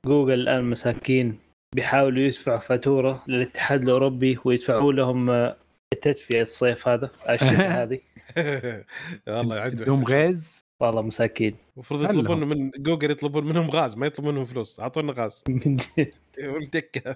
[0.06, 1.40] جوجل الآن مساكين
[1.76, 5.30] بيحاولوا يدفعوا فاتورة للاتحاد الأوروبي ويدفعوا لهم
[5.94, 8.00] التدفئة الصيف هذا الشتاء هذه.
[9.38, 11.56] والله عندهم غاز؟ والله مساكين.
[11.76, 14.80] المفروض يطلبون من جوجل يطلبون منهم غاز ما يطلبون منهم فلوس.
[14.80, 15.44] أعطونا غاز.
[15.50, 16.14] من جد.
[16.44, 17.16] والدكه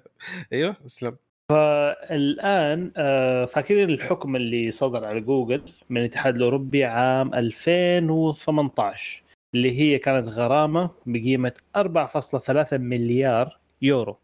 [0.53, 1.17] أيوه أسلم.
[1.49, 9.22] فالآن آه، فاكرين الحكم اللي صدر على جوجل من الاتحاد الأوروبي عام 2018
[9.55, 14.17] اللي هي كانت غرامة بقيمة 4.3 مليار يورو.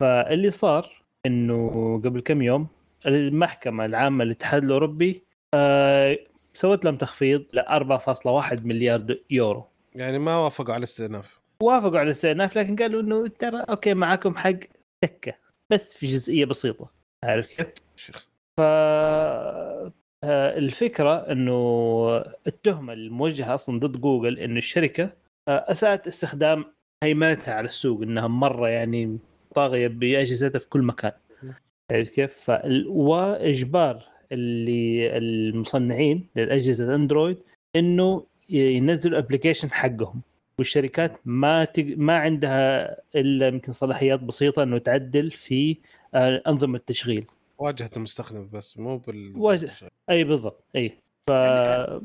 [0.00, 2.66] فاللي صار إنه قبل كم يوم
[3.06, 5.22] المحكمة العامة للاتحاد الأوروبي
[5.54, 6.18] آه
[6.54, 9.64] سوت لهم تخفيض ل 4.1 مليار يورو.
[9.94, 11.40] يعني ما وافقوا على الاستئناف.
[11.62, 14.58] وافقوا على الاستئناف لكن قالوا إنه ترى okay معاكم حق
[15.00, 15.34] تكه
[15.70, 16.90] بس في جزئية بسيطة.
[17.24, 17.68] عارف كيف؟
[18.56, 18.60] ف
[20.24, 25.10] الفكرة إنه التهمة الموجهة أصلا ضد جوجل إنه الشركة
[25.48, 26.64] آه، أساءت استخدام
[27.04, 29.18] هيمنتها على السوق إنها مرة يعني
[29.54, 31.12] طاغية باجهزتها في كل مكان.
[31.92, 32.50] عرفت كيف؟
[32.86, 37.38] واجبار اللي المصنعين للأجهزة Android
[37.76, 40.20] إنه ينزلوا application حقهم.
[40.58, 41.98] والشركات ما تج...
[41.98, 45.76] ما عندها إلا يمكن صلاحيات بسيطة إنه تعدل في
[46.14, 47.26] آه، أنظمة التشغيل.
[47.58, 49.72] واجهة المستخدم بس مو بال واجهه
[50.10, 50.98] أي بالضبط أي.
[51.28, 52.00] ف يعني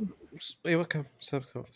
[0.66, 1.04] أيوه كم؟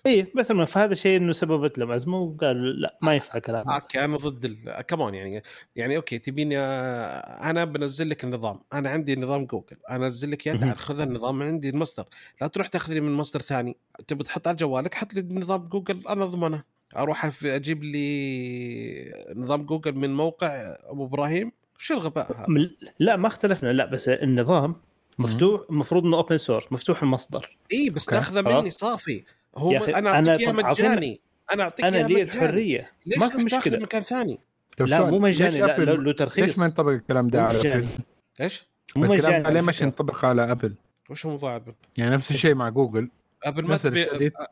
[0.05, 4.17] أي بس فهذا الشيء إنه سببت لهم ازمه وقالوا لا ما ينفع كلام okay أنا
[4.17, 4.81] ضد ال...
[4.81, 5.41] كمان يعني
[5.75, 8.59] يعني okay تبيني أنا بنزل لك النظام.
[8.73, 9.77] أنا عندي نظام جوجل.
[9.89, 12.05] أنا أنزل لك إياه تعال خذ النظام من عندي المصدر.
[12.41, 13.77] لا تروح تاخذ لي من مصدر ثاني.
[14.07, 16.63] تبي تحط على جوالك حط لي نظام جوجل أنا اضمنه
[16.97, 21.51] أروح أجيب لي نظام جوجل من موقع أبو إبراهيم.
[21.77, 23.69] شو الغباء هذا؟ لا ما اختلفنا.
[23.69, 24.75] لا بس النظام
[25.19, 27.57] مفتوح المفروض إنه open source مفتوح المصدر.
[27.73, 29.23] اي بس تاخذه مني صافي.
[29.55, 31.21] هو أنا أعطيك إياه مجاني.
[31.53, 32.91] أنا أعطيك أنا لي الحرية.
[33.17, 33.77] ما في مشكلة.
[33.77, 34.39] مكان ثاني؟
[34.79, 35.59] لا مو مجاني.
[35.59, 36.45] لا له ترخيص.
[36.45, 37.89] ليش ما ينطبق الكلام ده على Apple؟
[38.41, 39.53] إيش؟ مو مجاني.
[39.53, 40.75] ليه مش ينطبق على أبل؟
[41.09, 43.10] وش هو موضوع أبل؟ يعني نفس الشيء مع Google.
[43.43, 44.07] Apple ما تبيع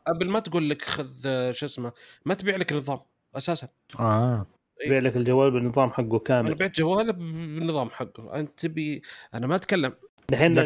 [0.06, 1.06] Apple ما تقول لك خذ
[1.52, 1.92] شو اسمه
[2.24, 2.98] ما تبيع لك نظام
[3.36, 3.68] أساسا.
[3.98, 4.46] آه.
[4.84, 6.46] تبيع لك الجوال بالنظام حقه كامل.
[6.46, 8.40] أنا بعت جوال بالنظام حقه.
[8.40, 9.02] أنت تبي
[9.34, 9.92] أنا ما أتكلم.
[10.32, 10.58] الحين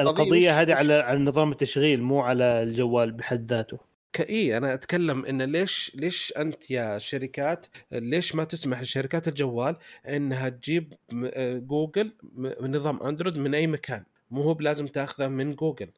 [0.00, 3.78] القضية هذه على على نظام التشغيل مو على الجوال بحد ذاته.
[4.12, 9.76] Okay أنا أتكلم إن ليش ليش أنت يا شركات ليش ما تسمح لشركات الجوال
[10.08, 15.28] إنها تجيب م- آه، جوجل م- نظام Android من أي مكان؟ مو هو بلازم تأخذه
[15.28, 15.88] من Google.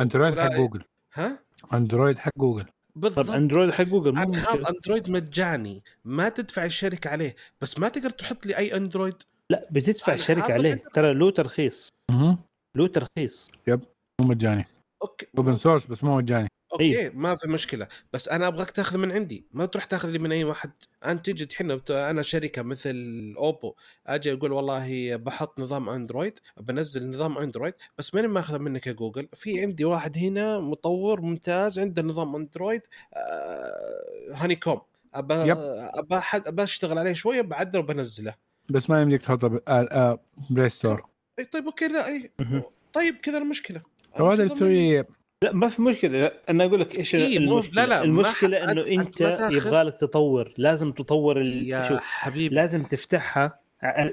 [0.00, 0.82] Android حق جوجل.
[1.14, 1.38] ها؟
[1.74, 2.64] Android حق جوجل.
[2.94, 3.30] طب بالضبط.
[3.30, 5.82] Android حق Google Android مجاني.
[6.04, 7.36] ما تدفع الشركة عليه.
[7.60, 9.14] بس ما تقدر تحط لي أي Android
[9.50, 10.82] لا بتدفع الشركة عليه.
[10.94, 11.88] ترى له ترخيص.
[12.76, 13.50] له ترخيص.
[13.68, 13.78] مو
[14.20, 14.66] مجاني.
[15.02, 15.26] Okay.
[15.38, 16.48] Open source بس مو مجاني.
[16.72, 20.32] Okay ما في مشكلة بس أنا أبغاك تاخذ من عندي ما تروح تاخذ لي من
[20.32, 20.70] أي واحد.
[21.06, 22.94] أنت تجي الحين بت- أنا شركة مثل
[23.38, 23.74] Oppo
[24.06, 29.28] أجي أقول والله بحط نظام Android بنزل نظام Android بس ماني ماخذه منك يا جوجل.
[29.34, 32.82] في عندي واحد هنا مطور ممتاز عنده نظام Android
[33.14, 34.80] آه Honeycomb.
[35.14, 35.34] ابى.
[35.52, 38.34] ابى ابى أشتغل عليه شوية بعدل وبنزله.
[38.70, 40.18] بس ما يمديك تحطه ب-
[40.50, 41.06] Play Store
[41.38, 42.30] اي طيب okay لا اي.
[42.92, 43.82] طيب كذا المشكلة.
[44.16, 45.08] هذا اللي تسويه
[45.44, 46.20] لا ما في مشكلة.
[46.20, 48.88] لا، أنا أقول لك إيش إيه، المشكلة لا، لا، ما المشكلة ح- إنه أنت,
[49.22, 50.52] أنت ما يبغى لك تطور.
[50.56, 51.68] لازم تطور ال...
[51.68, 52.54] يا شوف حبيبي.
[52.54, 53.58] لازم تفتحها.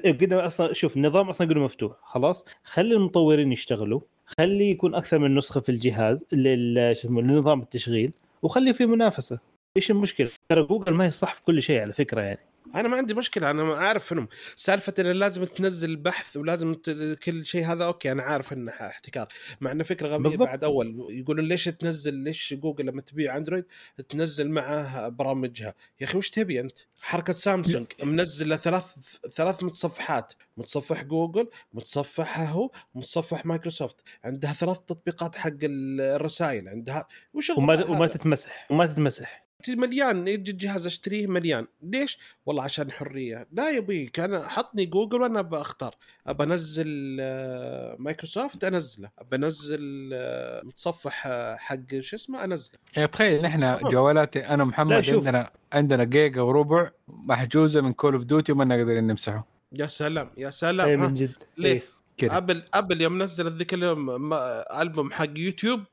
[0.06, 1.92] قدم أصلا شوف النظام أصلا قدم مفتوح.
[2.04, 4.00] خلاص؟ خلي المطورين يشتغلوا.
[4.40, 8.12] خلي يكون أكثر من نسخة في الجهاز لل شو اسمه لنظام التشغيل.
[8.42, 9.40] وخلي في منافسة.
[9.78, 12.40] إيش المشكلة؟ ترى جوجل ما هي صح في كل شيء على فكرة يعني.
[12.76, 16.90] أنا ما عندي مشكلة أنا عارف انهم سالفة ان لازم تنزل بحث ولازم ت...
[17.24, 19.28] كل شيء هذا okay أنا عارف إنه احتكار.
[19.62, 20.48] مع إنه فكرة غبية بالضبط.
[20.48, 23.66] بعد أول يقولون ليش تنزل ليش جوجل لما تبيع أندرويد
[24.10, 31.04] تنزل معاه برامجها؟ يا أخي وش تبي أنت؟ حركة سامسونج منزلة ثلاث ثلاث متصفحات متصفح
[31.04, 33.96] جوجل متصفحها هو متصفح مايكروسوفت.
[34.24, 39.47] عندها ثلاث تطبيقات حق الرسائل عندها وش وما وما؟ تتمسح وما تتمسح.
[39.68, 41.68] مليان يجي الجهاز أشتريه مليان.
[41.84, 43.48] ليش؟ والله عشان حرية.
[43.52, 45.96] لا يا أبوي كان حطني جوجل وأنا بختار
[46.28, 49.10] أبى أنزل آه، مايكروسوفت أنزله.
[49.20, 52.76] أبى أنزل آه، متصفح آه، حق شو اسمه أنزله.
[52.96, 53.78] يعني تخيل نحن.
[53.90, 55.16] جوالاتي أنا شوف.
[55.28, 59.48] عندنا عندنا جيجا وربع محجوزة من Call of Duty وما نقدر نمسحه.
[59.74, 61.10] يا سلام يا اي سلام من ها.
[61.10, 61.32] جد.
[61.58, 61.82] ليه؟
[62.18, 64.34] كذا أبل أبل يوم نزلت ذيك اليوم
[64.82, 65.84] ألبوم حق U2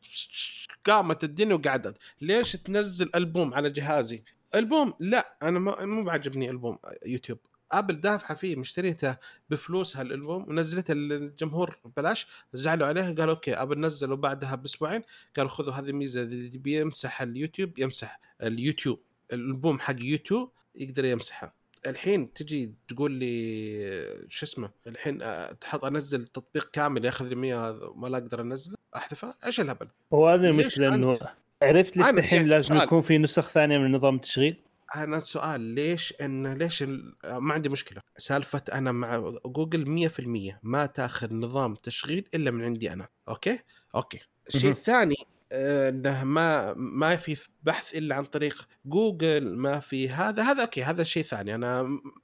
[0.84, 1.96] قامت الدنيا وقعدت.
[2.20, 7.38] ليش تنزل ألبوم على جهازي؟ ألبوم؟ لا أنا مو بعجبني ألبوم U2.
[7.72, 9.16] أبل دافعة فيه مشتريته
[9.50, 15.02] بفلوسها الألبوم ونزلته للجمهور ببلاش زعلوا عليها قالوا okay أبل نزلوا بعدها بأسبوعين
[15.36, 19.00] قالوا خذوا هذه الميزة بيمسح اليوتيوب يمسح اليوتيوب
[19.32, 21.54] الألبوم حق U2 يقدر يمسحها
[21.86, 27.92] الحين تجي تقول لي شو اسمه الحين آه، تحط أنزل تطبيق كامل ياخذ لي 100
[27.96, 31.18] ما لا أقدر أنزله أحذفه إيش الهبل؟ هو هذه المشكلة إنه
[31.62, 32.76] عرفت ليش الحين لازم.
[32.76, 34.56] يكون في نسخ ثانية من نظام التشغيل؟
[34.96, 37.14] أنا سؤال ليش إن ليش ال...
[37.24, 42.92] ما عندي مشكلة سالفة أنا مع جوجل 100% ما تاخذ نظام تشغيل إلا من عندي
[42.92, 43.58] أنا okay
[43.94, 44.20] okay
[44.54, 44.70] الشيء.
[44.70, 50.62] الثاني آه، إنه ما ما في بحث إلا عن طريق جوجل ما في هذا هذا
[50.62, 51.54] okay هذا شيء ثاني.
[51.54, 51.82] أنا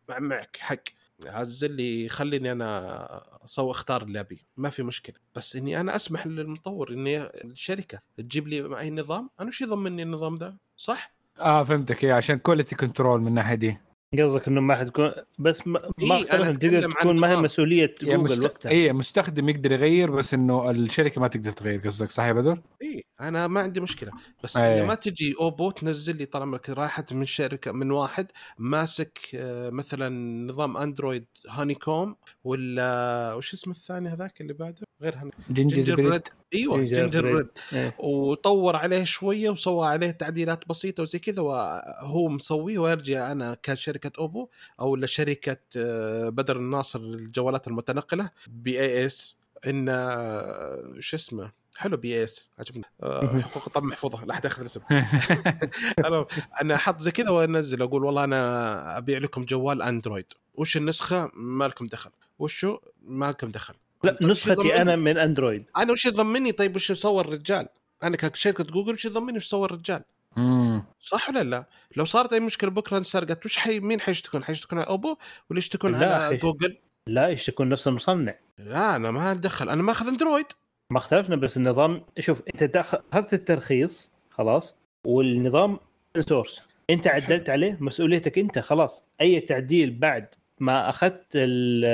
[0.09, 0.83] مع- معك حق.
[1.27, 2.97] عزل لي خليني أنا
[3.45, 5.17] أسوي أختار اللي ابي ما في مشكلة.
[5.35, 9.31] بس إني أنا أسمح للمطور إني الشركة تجيب لي أي نظام.
[9.41, 12.05] أنا وش يضمني النظام ده؟ صح؟ آه فهمتك.
[12.05, 13.79] إيه عشان quality control من الناحية دي.
[14.19, 17.45] قصدك إنه ما حتكون بس ما, إيه، اختلفنا تقدر تكون ما هي نظام.
[17.45, 18.45] مسؤولية يعني جوجل مست...
[18.45, 22.63] وقتها اي مستخدم يقدر يغير بس إنه الشركة ما تقدر تغير قصدك صح يا بدر؟
[22.83, 24.11] اي أنا ما عندي مشكلة
[24.45, 24.75] بس أي.
[24.75, 24.83] إيه.
[24.83, 28.27] ما تجي أوبو تنزل لي طالما راحت من شركة من واحد
[28.59, 30.09] ماسك آه، مثلا
[30.47, 36.77] نظام اندرويد Honeycomb ولا وش اسمه الثاني هذاك اللي بعده غير Honey Ginger, Gingerbread أيوه
[36.79, 37.35] Ginger Gingerbread.
[37.35, 37.95] bread إيه.
[37.99, 44.49] وطور عليه شوية وسوى عليه تعديلات بسيطة وزي كذا وهو مسويه ويرجع أنا كشركة أوبو
[44.81, 49.37] أو لشركة آه، بدر الناصر للجوالات المتنقلة BAS
[49.67, 52.85] إن آه، شو اسمه؟ حلو BS عجبني.
[53.03, 53.41] آه،.
[53.41, 54.25] حقوق الطبع محفوظة.
[54.25, 54.81] لا أحد ياخذ الاسم.
[56.07, 56.27] أنا
[56.63, 60.27] أنا أحط زي كذا وأنزل أقول والله أنا أبيع لكم جوال أندرويد.
[60.55, 62.11] وش النسخة؟ ما لكم دخل.
[62.39, 63.75] وشو؟ ما لكم دخل.
[64.05, 67.69] لا نسختي؟ أنا من أندرويد أنا وش يضمني طيب وش سوى الرجال
[68.03, 70.03] أنا كشركة جوجل وش يضمني وش سوى الرجال
[70.37, 70.83] مم.
[71.01, 71.65] صح ولا لا؟
[71.97, 75.17] لو صارت أي مشكلة بكرة انسرقت وش حي مين حيشتكون؟ حيشتكون على اوبو
[75.51, 76.77] ولا يشتكون على حيش- جوجل؟
[77.07, 80.47] لا إيش يكون نفس المصنع لا أنا ما اتدخل أنا ماخذ أندرويد
[80.91, 84.77] ما اختلفنا بس النظام شوف أنت أخذت الترخيص خلاص
[85.07, 85.79] والنظام
[86.19, 90.27] source أنت عدلت عليه مسؤوليتك أنت خلاص أي تعديل بعد
[90.61, 91.85] ما أخذت ال-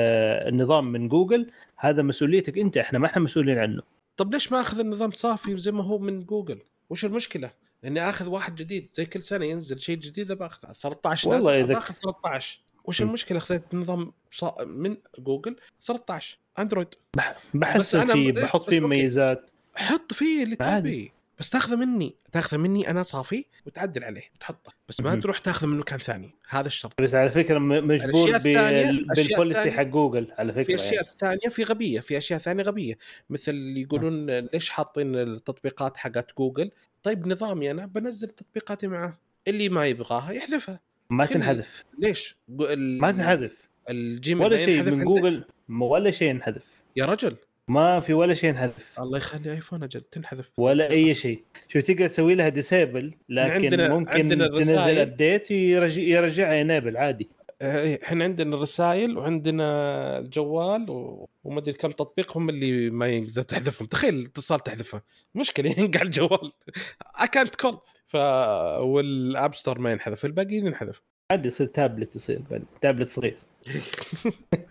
[0.53, 3.81] النظام من جوجل هذا مسؤوليتك أنت إحنا ما إحنا مسؤولين عنه
[4.17, 6.59] طب ليش ما أخذ النظام صافي زي ما هو من جوجل؟
[6.89, 7.51] وش المشكلة؟
[7.85, 11.93] إني أخذ واحد جديد زي كل سنة ينزل شيء جديد باخذ 13 والله إذا- باخذ
[11.93, 13.01] 13 وش.
[13.01, 18.79] المشكلة أخذت نظام صا- من جوجل 13 أندرويد أنا فيه بحط فيه.
[18.79, 20.81] مميزات حط فيه اللي عادي.
[20.91, 24.73] تبي بس تاخذه مني تاخذه مني أنا صافي وتعدل عليه وتحطه.
[24.89, 25.15] بس ما.
[25.15, 27.01] تروح تاخذه من مكان ثاني هذا الشرط.
[27.01, 31.07] بس على فكرة مجبور بال policy حق جوجل على فكرة في أشياء يعني.
[31.19, 32.97] ثانية في غبية في أشياء ثانية غبية.
[33.29, 36.71] مثل اللي يقولون ليش حاطين التطبيقات حقت جوجل؟
[37.03, 40.79] طيب نظامي أنا بنزل تطبيقاتي معه اللي ما يبغاها يحذفها.
[41.09, 41.83] ما تنحذف.
[41.99, 43.53] ليش؟ ما تنحذف.
[43.89, 46.63] الجيميل ولا شيء من؟ جوجل ولا شيء ينحذف.
[46.95, 47.35] يا رجل.
[47.67, 48.99] ما في ولا شيء ينحذف.
[48.99, 50.51] الله يخلي ايفون أجل تنحذف.
[50.57, 51.43] ولا أي شيء.
[51.67, 54.77] شو تقدر تسوي لها disable لكن عندنا- ممكن عندنا تنزل.
[54.99, 57.29] update يرجع يرجعها ي enable عادي.
[57.61, 61.29] آه، إحنا عندنا الرسائل وعندنا الجوال و...
[61.43, 63.87] وما أدري كم تطبيق هم اللي ما يقدر تحذفهم.
[63.87, 65.01] تخيل الاتصال تحذفه.
[65.35, 66.51] مشكلة ينقع الجوال.
[67.21, 68.15] اي كانت كول ف
[68.79, 70.25] والاب ستور ما ينحذف.
[70.25, 71.01] الباقيين ينحذف.
[71.31, 72.41] عادي يصير تابلت يصير
[72.81, 73.37] تابلت صغير.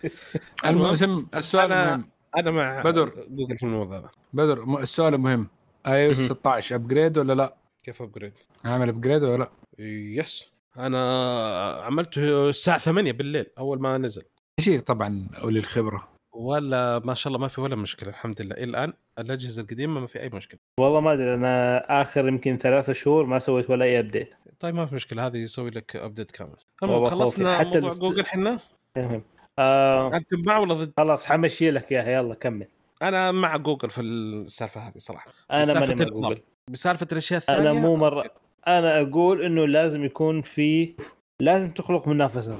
[0.66, 2.04] المهم السؤال أنا- المهم
[2.36, 3.26] أنا مع بدر.
[3.30, 4.10] جوجل في الموضوع هذا.
[4.32, 5.48] بدر السؤال المهم
[5.86, 6.28] اي اس مهم.
[6.28, 13.12] 16 ابجريد ولا لا؟ كيف ابجريد عامل ابجريد ولا لا؟ يس أنا عملته الساعة 8
[13.12, 14.22] بالليل أول ما نزل.
[14.60, 16.08] تشير طبعا أولي الخبرة.
[16.34, 18.54] ولا ما شاء الله ما في ولا مشكلة الحمد لله.
[18.54, 20.58] إلى الآن الأجهزة القديمة ما في أي مشكلة.
[20.80, 24.86] والله ما أدري أنا آخر يمكن ثلاثة شهور ما سويت ولا أي update طيب ما
[24.86, 26.56] في مشكلة هذه يسوي لك update كامل.
[26.80, 28.58] خلصنا موضوع جوجل حنا.
[28.96, 29.22] المهم
[29.58, 32.66] آه أنتم مع ولا ضد؟ خلاص حمشي لك اياها يلا كمل.
[33.02, 35.30] أنا مع جوجل في السالفة هذه صراحة.
[35.50, 36.04] أنا ماني مع.
[36.04, 36.40] جوجل.
[36.70, 38.24] بسالفة الأشياء الثانية أنا مو مره
[38.66, 40.94] أنا أقول إنه لازم يكون في
[41.40, 42.58] لازم تخلق منافسة.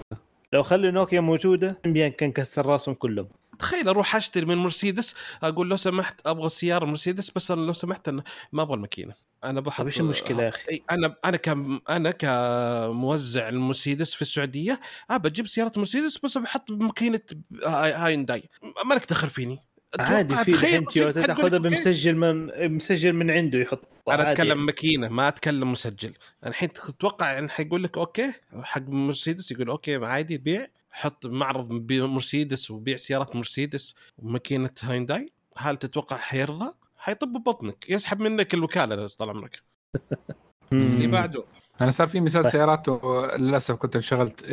[0.52, 1.76] لو خلي نوكيا موجودة
[2.18, 3.28] كان كسر راسهم كلهم.
[3.58, 8.08] تخيل أروح أشتري من مرسيدس أقول لو سمحت أبغى سياره مرسيدس بس أنا لو سمحت
[8.08, 12.10] أنا ما أبغى الماكينة أنا بحط طيب إيش المشكلة يا أخي؟ أنا أنا كم أنا
[12.10, 14.80] كموزع المرسيدس في السعودية
[15.10, 17.20] ابى أجيب سيارة مرسيدس بس بحط ماكينة
[17.66, 18.42] هاي- هاينداي
[18.84, 19.58] ما لك دخل فيني
[19.98, 21.58] عادي في الحين تويوتا حتقول تاخذها.
[21.58, 23.80] بمسجل من مسجل من عنده يحط
[24.10, 24.66] أنا أتكلم.
[24.66, 26.12] ماكينة ما أتكلم مسجل
[26.46, 28.32] الحين تتوقع يعني حيقول لك أوكي
[28.62, 30.66] حق مرسيدس يقول أوكي عادي بيع
[30.96, 38.54] حط معرض مرسيدس وبيع سيارات مرسيدس وماكينة هاينداي هل تتوقع حيرضى؟ حيطب ببطنك يسحب منك
[38.54, 39.62] الوكالة طال عمرك.
[40.72, 41.44] اللي بعده
[41.80, 42.52] أنا صار في مثال طيب.
[42.52, 42.88] سيارات
[43.40, 44.46] للأسف كنت انشغلت إيه-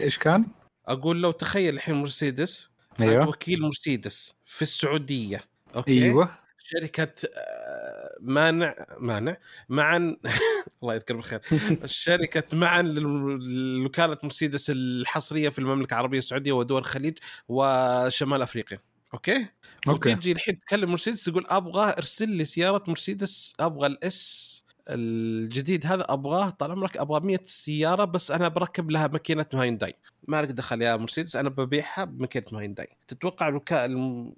[0.00, 0.46] إيش كان؟
[0.86, 2.70] أقول لو تخيل الحين مرسيدس.
[3.00, 5.40] أيوه وكيل مرسيدس في السعودية
[5.76, 6.38] أوكي أيوه
[6.68, 9.36] شركة آه، مانع مانع
[9.68, 10.16] معا
[10.82, 11.40] الله يذكر بالخير.
[11.84, 18.78] شركة معا لوكالة مرسيدس الحصرية في المملكة العربية السعودية ودول الخليج وشمال أفريقيا.
[19.14, 19.46] أوكي؟
[19.88, 20.12] أوكي.
[20.12, 26.06] وتجي الحين تكلم مرسيدس تقول أبغى أرسل لي سيارة مرسيدس أبغى ال S الجديد هذا
[26.08, 29.94] أبغاه طال عمرك أبغى 100 سيارة بس أنا بركب لها ماكينة هاينداي
[30.28, 33.60] ما لك دخل يا مرسيدس أنا ببيعها بماكينة هاينداي تتوقع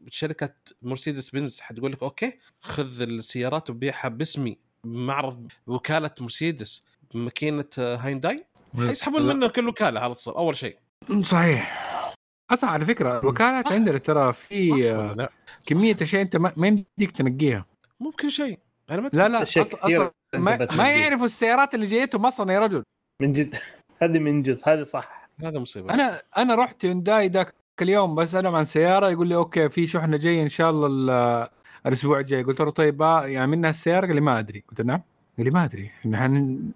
[0.09, 6.85] شركة مرسيدس بنز حتقول لك أوكي خذ السيارات وبيعها باسمي بمعرض وكالة مرسيدس
[7.15, 8.45] بماكينه هاينداي
[8.77, 9.35] حيسحبون لا.
[9.35, 10.77] منك الوكاله على اتصال أول شيء.
[11.23, 11.89] صحيح.
[12.51, 13.73] أصلا على فكرة الوكالات.
[13.73, 15.29] عندنا ترى في
[15.65, 17.67] كمية أشياء أنت ما يمديك تنقيها.
[18.01, 18.59] مو بكل شيء.
[18.91, 20.87] أنا ما لا لا أصلا ما, أنت ما بتنقيها.
[20.91, 22.83] يعرفوا السيارات اللي جايتهم أصلا يا رجل.
[23.23, 23.55] من جد.
[24.03, 25.29] هذه من جد هذه صح.
[25.45, 25.95] هذا مصيبة.
[25.95, 30.43] أنا أنا رحت يونداي ذاك اليوم بسألهم عن سيارة يقول لي أوكي في شحنه جاية
[30.43, 31.49] إن شاء الله ال-
[31.87, 32.43] الأسبوع الجاي.
[32.43, 34.65] قلت له طيب آه، يعني منها السيارة؟ قال لي ما أدري.
[34.69, 35.03] قلت له نعم.
[35.37, 35.91] قال لي ما أدري.
[36.15, 36.27] إحنا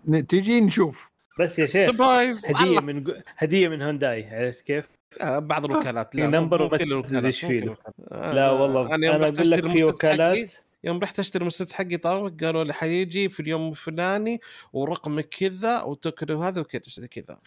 [0.09, 1.11] ن- تيجي نشوف.
[1.41, 3.05] بس يا شيخ surprise هدية من.
[3.39, 4.85] هدية من هونداي عرفت كيف؟
[5.23, 6.17] آه، بعض الوكالات.
[6.17, 7.03] لا number وما مو
[7.33, 7.77] فيه.
[8.11, 10.53] لا آه، والله أنا يوم أنا رحت أقول لك في وكالات.
[10.85, 14.41] يوم رحت أشتري المرسيدس حقي طارق قالوا لي حيجي في اليوم الفلاني
[14.73, 17.39] ورقمك كذا وتكتب هذا وكذا كذا.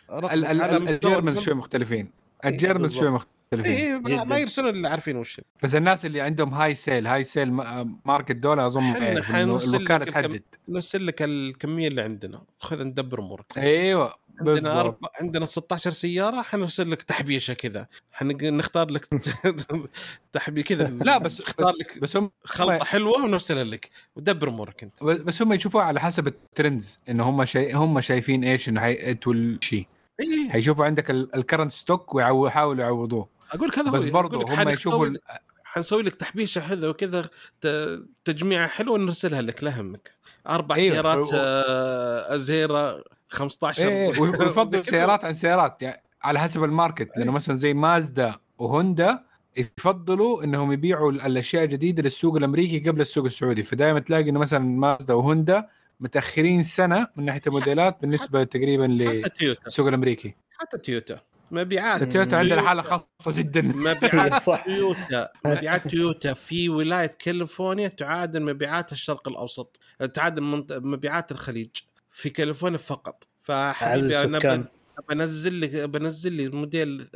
[0.90, 1.40] ال Germans.
[1.40, 2.12] شوي مختلفين.
[2.46, 3.32] إيه، ال Germans شوي مختلفين.
[3.78, 4.24] اي ما-.
[4.24, 8.36] ما يرسلون اللي عارفين وش بس الناس اللي عندهم high sale high sale ma- market
[8.36, 9.30] دول أظن لك
[9.76, 10.44] الوكاله تحدد.
[10.70, 12.42] نرسل لك الكمية اللي عندنا.
[12.60, 13.58] خذ ندبر أمورك.
[13.58, 14.14] أيوه.
[14.40, 17.88] عندنا أربع عندنا 16 سيارة حنرسل لك تحبيشة كذا.
[18.12, 19.06] حنختار لك
[20.34, 20.84] تحبي كذا.
[20.88, 23.90] لا بس نختار بس, لك بس هم خلطة حلوة ونرسلها لك.
[24.16, 25.04] ودبر أمورك أنت.
[25.04, 29.34] بس هم يشوفوها على حسب ال trends انه هم شيء هم شايفين إيش إنه حيأتوا
[29.62, 29.88] شيء
[30.20, 33.30] اي حيشوفوا عندك ال current stock ويحاولوا يعوضوه.
[33.52, 35.22] أقول هذا بس أقول لك هم حنسوي يشوفوا لك-
[35.64, 37.30] حنسوي لك تحبيشة حلوة وكذا
[37.62, 40.12] ت- تجميعة حلوة ونرسلها لك لا يهمك.
[40.50, 40.94] أربع أيوة.
[40.94, 44.84] سيارات و- آه، ازيرا 15 إيه زي ويفضل.
[44.84, 47.18] سيارات عن سيارات يعني على حسب ال market.
[47.18, 49.24] لأنه مثلا زي مازدا وهوندا
[49.58, 53.64] يفضلوا إنهم يبيعوا ال- الأشياء الجديدة للسوق الأمريكي قبل السوق السعودي.
[53.64, 55.68] فدائما تلاقي إنه مثلا مازدا وهوندا
[56.00, 60.36] متأخرين سنة من ناحية الموديلات بالنسبة تقريبا للسوق الأمريكي.
[60.60, 61.20] حتى تويوتا.
[61.52, 62.04] مبيعات.
[62.04, 63.06] تويوتا عندنا حالة خاصة
[63.38, 63.62] جدا.
[63.92, 64.64] مبيعات صح.
[64.66, 65.30] تويوتا.
[65.46, 69.80] مبيعات تويوتا في ولاية كاليفورنيا تعادل مبيعات الشرق الأوسط
[70.14, 71.70] تعادل مبيعات الخليج.
[72.16, 73.28] في كاليفورنيا فقط.
[73.42, 74.66] فحبيبي أنا
[75.10, 77.08] بنزل لك بنزل لي موديل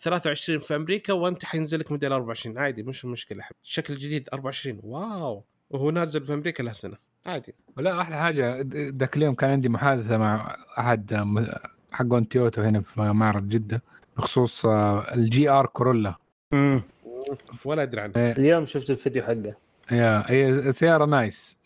[0.00, 3.60] 23 في أمريكا وأنت حينزل لك موديل 24 عادي مش مشكلة حبيبي.
[3.64, 5.44] الشكل الجديد 24 wow!
[5.70, 6.96] وهو نازل في أمريكا له سنه
[7.26, 7.54] عادي.
[7.76, 11.14] ولا أحلى حاجة ذاك اليوم كان عندي محادثة مع أحد
[11.92, 13.82] حقون تويوتا هنا في معرض جدة
[14.16, 16.14] بخصوص آه، ال GR كورولا.
[16.52, 16.82] مم.
[17.64, 18.12] ولا أدري عنه.
[18.16, 19.54] اليوم شفت الفيديو حقه.
[19.92, 21.56] يا هي سيارة nice.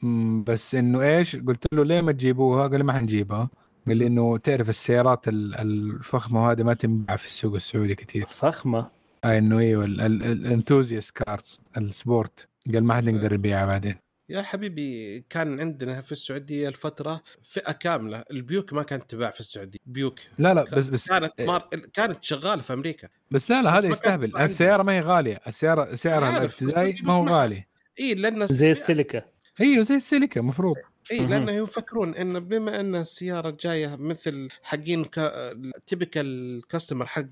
[0.46, 3.48] بس إنه إيش؟ قلت له ليه ما تجيبوها؟ قال لي ما حنجيبها.
[3.86, 8.90] قال لي إنه تعرف السيارات ال- الفخمة هذه ما تنباع في السوق السعودي كثير فخمة؟
[9.24, 13.94] آه إنه إيوه ال enthusiast cars ال sport قال ما حد يقدر يبيعها بعدين.
[14.28, 18.24] يا حبيبي كان عندنا في السعودية الفترة فئة كاملة.
[18.30, 19.78] البيوك ما كانت تباع في السعودية.
[19.86, 20.18] بيوك.
[20.38, 21.68] لا لا بس بس كانت مار...
[21.92, 23.08] كانت شغالة في أمريكا.
[23.30, 24.36] بس لا لا هذا يستهبل.
[24.36, 25.40] السيارة ما هي غالية.
[25.46, 27.64] السيارة سعرها الابتدائي ما هو ما- غالي.
[28.00, 29.22] اي لأن زي السيليكا
[29.60, 30.76] إيوه زي السيليكا المفروض
[31.12, 31.26] اي.
[31.26, 35.32] لأنه يفكرون إن بما إن السيارة جاية مثل حقين ك...
[35.86, 37.30] typical customer حق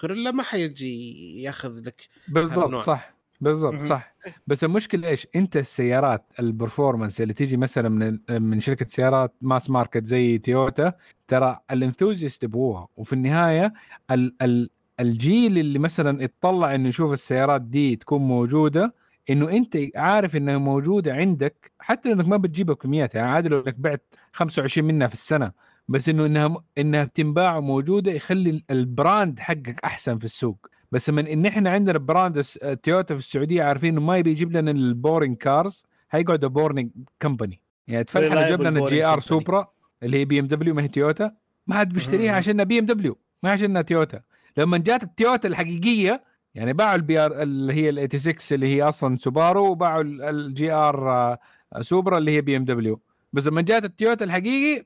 [0.00, 2.84] كورولا ما حيجي ياخذ لك بالضبط.
[2.84, 3.82] صح بالضبط.
[3.82, 4.14] صح
[4.46, 9.70] بس المشكلة إيش أنت السيارات ال performance اللي تيجي مثلا من من شركة سيارات mass
[9.70, 10.92] market زي تويوتا
[11.28, 13.72] ترى ال enthusiast يبغوها وفي النهاية
[14.10, 14.70] ال ال
[15.00, 18.94] الجيل اللي مثلا اطلع إنه يشوف السيارات دي تكون موجودة
[19.30, 23.74] إنه أنت عارف إنها موجودة عندك حتى إنك ما بتجيبها بكميات يعني عادي لو إنك
[23.78, 25.52] بعت 25 منها في السنة
[25.88, 31.26] بس إنه إنها إنها بتنباع وموجودة يخلي ال brand حقك أحسن في السوق بس من
[31.26, 32.42] إن إحنا عندنا brand
[32.82, 37.60] تويوتا في السعودية عارفين إنه ما يبي يجيب لنا ال boring cars حيقعد boring company
[37.88, 39.20] يعني تفلح لو جاب لنا boring GR.
[39.20, 39.68] سوبرا
[40.02, 41.32] اللي هي بي ام دبليو ما هي تويوتا
[41.66, 42.32] ما حد بيشتريها.
[42.32, 44.20] عشانها بي ام دبليو ما عشانها تويوتا
[44.56, 49.16] لما جات التويوتا الحقيقية يعني باعوا ال BR اللي هي ال 86 اللي هي أصلا
[49.16, 51.36] سوبارو وباعوا ال- ال GR
[51.80, 53.00] سوبرا اللي هي BMW
[53.32, 54.84] بس لما جات التويوتا الحقيقي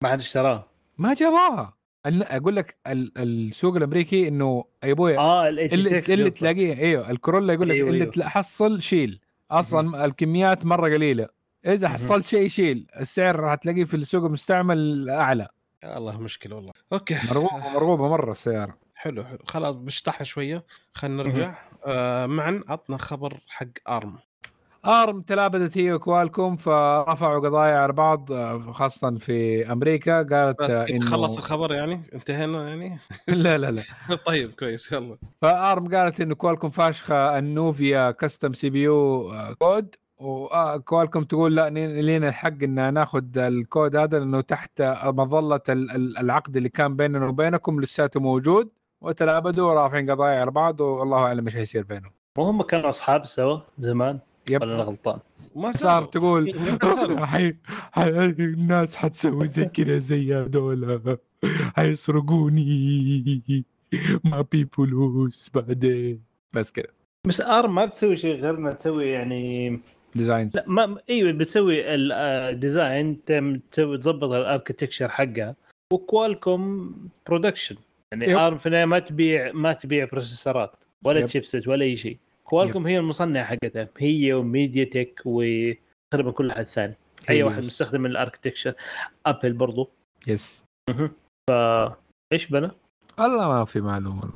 [0.00, 0.66] ما حد اشتراه
[0.98, 1.74] ما جابوها.
[2.06, 6.30] أقول لك ال- السوق الأمريكي إنه يا أبوي آه ال اللي 86 اللي.
[6.30, 8.12] تلاقيه إيوه الكورولا يقول لك أيوة، اللي أيوة.
[8.12, 9.20] تحصل شيل.
[9.50, 11.28] أصلا الكميات مرة قليلة.
[11.66, 11.88] إذا.
[11.88, 15.48] حصلت شيء شيل السعر راح تلاقيه في السوق المستعمل أعلى.
[15.84, 16.72] يا الله مشكلة والله.
[16.92, 17.14] أوكي.
[17.30, 19.38] مرغوبه مرغوبة مرة السياره حلو حلو.
[19.48, 20.64] خلاص بشطحها شوية.
[20.94, 21.54] خلينا نرجع.
[21.86, 24.18] آه معن عطنا خبر حق ARM.
[24.86, 30.16] ARM تلابدت هي و Qualcomm فرفعوا قضايا على بعض آه، خاصة في أمريكا.
[30.22, 32.98] قالت بس آه، كنت خلص الخبر يعني؟ انتهينا يعني؟
[33.44, 33.82] لا لا لا.
[34.26, 34.92] طيب كويس.
[34.92, 35.18] يلا.
[35.42, 39.94] ف ARM قالت إنه Qualcomm فاشخة ال Nuvia custom CPU code.
[40.18, 46.18] و Qualcomm تقول لا لينا الحق إن ناخذ الكود هذا لأنه تحت مظلة ال- ال-
[46.18, 48.68] العقد اللي كان بيننا وبينكم لساته موجود.
[49.04, 52.10] وتلابدوا ورافعين قضايا على بعض والله أعلم إيش حيصير بينهم.
[52.38, 54.18] مو هم كانوا أصحاب سوا زمان؟
[54.50, 55.18] ولا أنا يب غلطان؟
[55.56, 56.54] ما صار تقول.
[57.32, 57.56] حي...
[57.96, 58.08] حي...
[58.38, 61.18] الناس حتسوي زي كذا زي هذول.
[61.76, 63.64] حيسرقوني
[64.24, 66.22] ما في فلوس بعدين.
[66.52, 66.86] بس كذا.
[67.26, 69.80] بس ARM ما بتسوي شيء غير انها تسوي يعني
[70.14, 75.54] designs لا ما إيوه بتسوي ال design تم تسوي تظبط ال architecture حقها.
[75.92, 76.94] و Qualcomm
[77.26, 77.76] production
[78.20, 78.38] يعني yep.
[78.38, 81.26] ARM في النهايه ما تبيع ما تبيع processor ات ولا yep.
[81.26, 86.94] chipset ولا أي شيء Qualcomm هي المصنع حقتها هي و MediaTek وتقريبا كل أحد ثاني
[87.30, 87.52] أي Helios.
[87.52, 88.74] واحد مستخدم ال architecture
[89.26, 89.90] Apple برضو
[90.26, 90.64] yes
[91.50, 91.52] ف
[92.32, 92.70] إيش بنا؟
[93.18, 94.32] والله ما في معلومه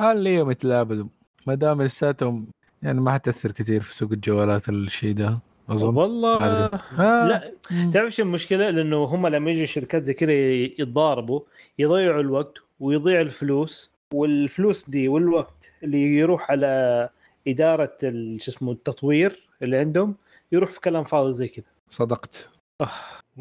[0.00, 1.06] والله يوم يتلابدوا
[1.46, 2.46] ما دام لساتهم
[2.82, 6.80] يعني ما حتأثر كثير في سوق الجوالات الشيء ده أظن والله أدري.
[6.98, 7.28] آه.
[7.28, 7.52] لا
[7.92, 11.40] تعرف شو المشكلة؟ لأنه هم لما يجوا شركات زي كذا يتضاربوا
[11.78, 17.08] يضيعوا الوقت ويضيع الفلوس والفلوس دي والوقت اللي يروح على
[17.48, 20.14] إدارة ال- شو اسمه التطوير اللي عندهم
[20.52, 21.64] يروح في كلام فاضي زي كذا.
[21.90, 22.48] صدقت.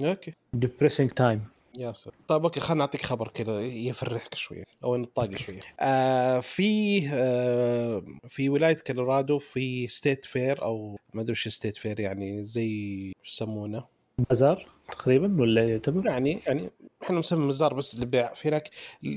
[0.04, 0.34] أوكي.
[0.56, 1.44] Depressing time
[1.78, 2.16] يا سلام.
[2.28, 5.60] طيب أوكي خلينا نعطيك خبر كذا يفرحك شوية أو نطاق شوية.
[5.80, 12.00] آه في آه في ولاية كولورادو في state fair أو ما أدري وش state fair
[12.00, 13.84] يعني زي يسمونه.
[14.30, 14.68] بازار.
[14.92, 16.70] تقريبا ولا يعتبر؟ يعني يعني
[17.04, 18.70] إحنا مسمى بازار بس للبيع في هناك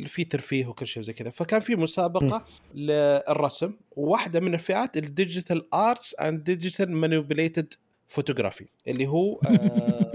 [0.06, 2.44] في ترفيه وكل شيء زي كذا فكان في مسابقة
[2.74, 7.74] للرسم وواحدة من الفئات ال digital arts and digital manipulated
[8.06, 10.12] فوتوغرافي اللي هو آه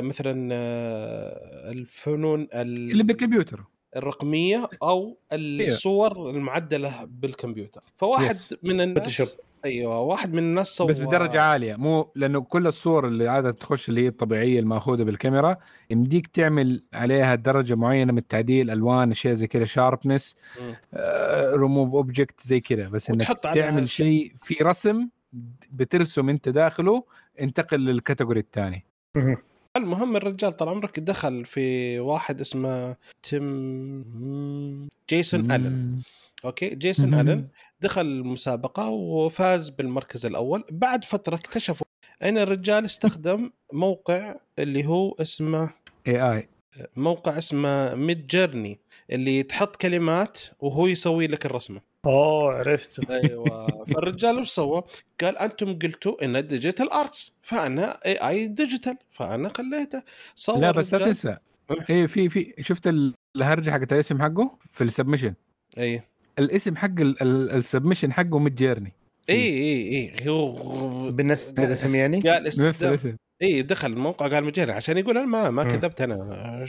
[0.00, 3.64] مثلا آه، الفنون ال- اللي بالكمبيوتر
[3.96, 8.54] الرقمية أو الصور المعدلة بالكمبيوتر فواحد Yes.
[8.62, 9.40] من الناس Photoshop.
[9.64, 11.76] أيوه واحد من الناس سوى بس بدرجة عالية.
[11.76, 15.56] مو لأنه كل الصور اللي عادة تخش اللي هي الطبيعية المأخوذة بالكاميرا
[15.90, 20.36] يمديك تعمل عليها درجة معينة من التعديل ألوان أشياء زي كذا شاربنس.
[21.54, 22.88] ريموف اوبجكت زي كذا.
[22.88, 24.32] بس إنك تعمل شيء.
[24.42, 25.08] في رسم
[25.70, 27.04] بترسم أنت داخله
[27.40, 28.84] انتقل لل category الثاني.
[29.76, 35.98] المهم الرجال طال عمرك دخل في واحد اسمه تيم جيسون ألن.
[36.44, 37.48] أوكي؟ جيسون ألن.
[37.80, 40.64] دخل المسابقة وفاز بالمركز الأول.
[40.70, 41.86] بعد فترة اكتشفوا
[42.22, 45.70] أن الرجال استخدم موقع اللي هو اسمه
[46.08, 46.48] AI
[46.96, 48.78] موقع اسمه Midjourney
[49.10, 51.80] اللي تحط كلمات وهو يسوي لك الرسمة.
[52.06, 53.84] أوه عرفته أيوه.
[53.84, 54.82] فالرجال وش سوى؟
[55.20, 60.02] قال أنتم قلتوا انه digital arts فأنا AI digital فأنا خليته.
[60.34, 61.36] صور لا بس لا تنسى.
[61.90, 65.34] إيه في في شفت ال- الهرجه حقت الاسم حقه في ال submission
[65.78, 66.02] اي
[66.38, 66.90] الاسم حق
[67.22, 68.92] ال submission حقه Midjourney.
[69.30, 73.16] اي اي اي هو بنفس الاسم يعني قال نفس الاسم.
[73.42, 75.64] اي دخل الموقع قال مجاني عشان يقول أنا ما ما.
[75.64, 76.64] كذبت أنا.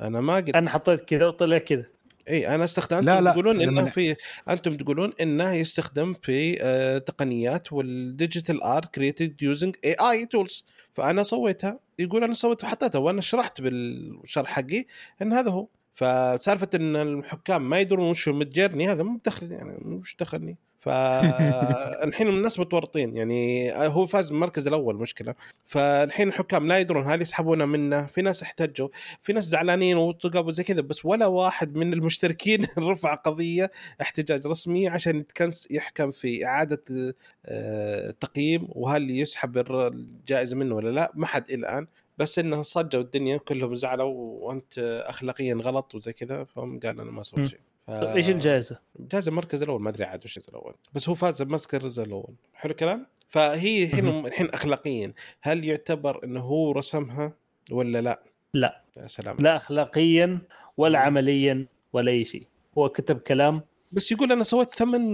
[0.00, 0.56] أنا ما قلت.
[0.56, 1.84] أنا حطيت كذا وطلع كذا.
[2.28, 3.04] اي أنا استخدمت.
[3.04, 4.16] لا، أنتم لا، تقولون إنه ن- في
[4.48, 11.22] أنتم تقولون إنه يستخدم في آه تقنيات وال digital art created using AI tools فأنا
[11.22, 11.78] سويتها.
[11.98, 14.84] يقول أنا سويتها وحطيتها وأنا شرحت بالشرح حقي
[15.22, 15.66] إن هذا هو.
[15.96, 20.56] فسالفة إن الحكام ما يدرون وش هو Midjourney هذا مو دخل يعني مش دخلني.
[20.78, 25.34] فالحين الناس متورطين يعني هو فاز بالمركز الأول مشكلة.
[25.64, 28.88] فالحين الحكام لا يدرون هل يسحبونه منه في ناس احتجوا
[29.20, 33.70] في ناس زعلانين وطقبوا زي كذا بس ولا واحد من المشتركين رفع قضية
[34.00, 37.14] احتجاج رسمي عشان يتكنس يحكم في إعادة
[37.46, 41.86] آه، تقييم وهل يسحب الجائزة منه ولا لا ما حد إلى الآن.
[42.18, 47.22] بس انه صجوا الدنيا كلهم زعلوا وأنت اخلاقيا غلط وزي كذا فهم قال أنا ما.
[47.22, 47.90] سويت شيء ف...
[47.90, 51.98] طيب إيش الجائزة؟ جاز المركز الأول ما أدري عاد وش الأول بس هو فاز بالمركز
[51.98, 54.26] الأول حلو الكلام فهي الحين.
[54.26, 57.32] الحين اخلاقيا هل يعتبر إنه هو رسمها
[57.70, 58.22] ولا لا؟
[58.54, 58.82] لا.
[58.96, 60.38] يا سلام لا اخلاقيا
[60.76, 62.46] ولا عمليا ولا أي شيء
[62.78, 63.62] هو كتب كلام
[63.96, 65.12] بس يقول أنا سويت ثمان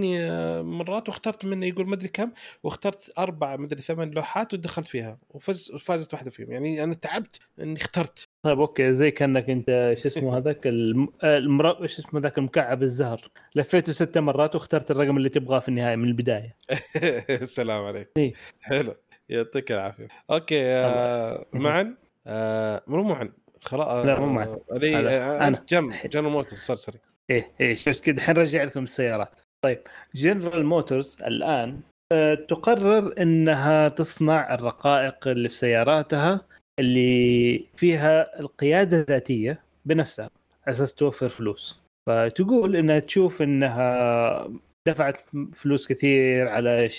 [0.65, 2.31] مرات واخترت منه يقول مدري كم
[2.63, 6.51] واخترت أربع مدري ثمان لوحات ودخلت فيها وفز فازت واحدة فيهم.
[6.51, 8.27] يعني أنا تعبت إني اخترت.
[8.43, 11.07] طيب أوكي زي كأنك أنت شو اسمه هذاك الم...
[11.23, 11.87] المر...
[11.87, 13.29] شو اسمه ذاك المكعب الزهر.
[13.55, 16.55] لفيته ست مرات واخترت الرقم اللي تبغاه في النهاية من البداية.
[17.29, 18.33] السلام عليك إيه.
[18.61, 18.93] حلو.
[19.29, 20.07] يعطيك العافية.
[20.31, 21.45] أوكي آه.
[21.53, 21.95] معن
[22.27, 23.29] آه مو معن
[23.61, 24.45] خلاص لا، مو معن.
[24.45, 25.47] آه أنا.
[25.47, 26.99] انت جن جن موتور صار سري
[27.29, 29.39] إيه إيه شفت كذا الحين رجع لكم السيارات.
[29.65, 29.79] طيب
[30.15, 31.79] جنرال موتورز الآن
[32.11, 36.41] آه، تقرر إنها تصنع الرقائق اللي في سياراتها
[36.79, 40.29] اللي فيها القيادة الذاتية بنفسها
[40.67, 41.79] على أساس توفر فلوس.
[42.09, 44.49] فتقول إنها تشوف إنها
[44.87, 45.15] دفعت
[45.53, 46.89] فلوس كثير على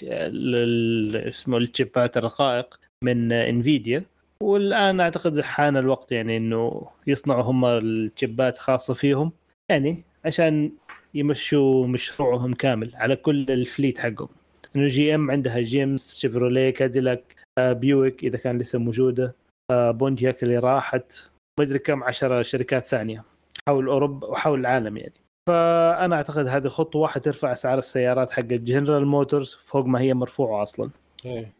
[1.28, 4.04] اسمه الشيبات الرقائق من Nvidia
[4.42, 9.32] والآن أعتقد حان الوقت يعني إنه يصنعوا هم الشيبات خاصة فيهم.
[9.70, 10.72] يعني عشان
[11.14, 14.28] يمشوا مشروعهم كامل على كل ال fleet حقهم.
[14.76, 19.34] إنه GM عندها جيمس شيفروليه كاديلاك آه، بيويك إذا كان لسه موجودة
[19.70, 23.24] آه، بونتياك اللي راحت ما أدري كم عشرة شركات ثانية.
[23.68, 25.12] حول اوروبا وحول العالم يعني.
[25.48, 30.90] فأنا أعتقد هذه خطوة حترفع أسعار السيارات حق جنرال موتورز فوق ما هي مرفوعة أصلا.
[31.24, 31.52] إيه.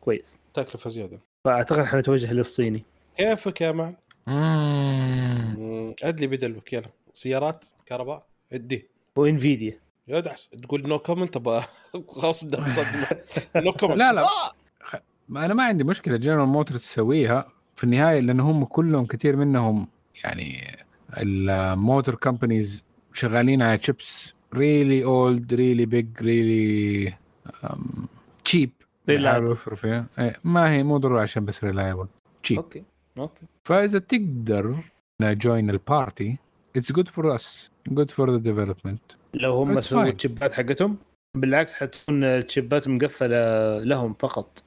[0.00, 1.18] كويس تكلفة زيادة.
[1.46, 2.82] فأعتقد حنتوجه للصيني.
[3.16, 3.94] كيفك يا معن؟
[6.02, 6.86] ادلي بدلوك يلا.
[7.12, 8.88] سيارات كهرباء ادي.
[9.16, 11.64] و Nvidia يدعس تقول no comment أبغى
[12.08, 13.06] اصدم صدمه.
[13.56, 14.22] no comment لا، لا.
[15.28, 17.46] ما أنا ما عندي مشكلة جنرال موتورز تسويها
[17.76, 19.88] في النهاية لأن هم كلهم كثير منهم
[20.24, 20.76] يعني
[21.16, 27.14] ال motor companies شغالين على chips really old really big really
[27.62, 28.08] um,
[28.44, 28.70] cheap.
[29.08, 29.18] Reliable.
[29.18, 32.06] بيحاولوا يوفروا فيها إيه، ما هي مو ضروري عشان بس reliable
[32.48, 32.56] cheap.
[32.56, 32.84] okay
[33.18, 33.46] okay.
[33.64, 34.76] فإذا تقدر
[35.22, 36.36] join ال party
[36.78, 37.70] it's good for us.
[37.90, 39.16] Good for the development.
[39.34, 40.06] لو هم سووا fine.
[40.06, 40.96] التشيبات حقتهم
[41.36, 44.64] بالعكس حتكون التشيبات مقفلة لهم فقط.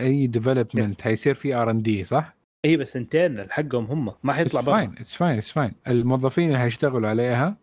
[0.00, 4.64] أي development حيصير في R&D دي صح؟ إي بس internal حقهم هم ما حيطلع it's
[4.64, 4.86] برا.
[4.86, 5.74] fine it's fine it's fine.
[5.88, 7.56] الموظفين اللي حيشتغلوا عليها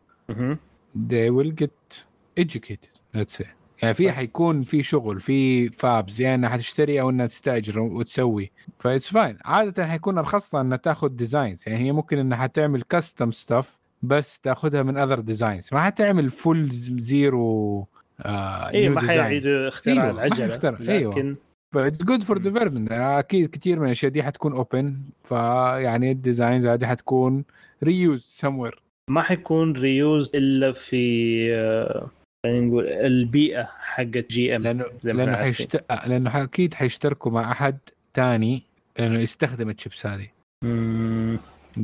[0.96, 2.04] they will get
[2.40, 3.48] educated let's say.
[3.82, 8.86] يعني في حيكون في شغل في fabs يا إنها حتشتري أو إنها تستأجر وتسوي فـ
[8.86, 13.32] it's fine عاده حيكون أرخص لها انها تأخذ designs يعني هي ممكن إنها حتعمل custom
[13.32, 16.70] stuff بس تأخذها من other designs ما حتعمل full
[17.00, 17.88] zero
[18.20, 19.02] آه اي ما.
[19.02, 21.14] حيعيدوا اختراع العجلة أيوة.
[21.14, 21.36] لكن
[21.72, 26.66] فـ it's good for development أكيد كثير من الأشياء دي حتكون open فيعني ال designs
[26.66, 27.44] هذه حتكون
[27.84, 32.10] reuse somewhere ما حيكون reuse إلا في آه،
[32.46, 35.86] خلينا نقول البيئة حقت جي إم لأنه لأنه حيشت...
[36.08, 37.78] لأنه أكيد حيشتركوا مع أحد
[38.14, 38.64] تاني
[39.00, 40.28] لأنه يستخدم الشيبس هذه.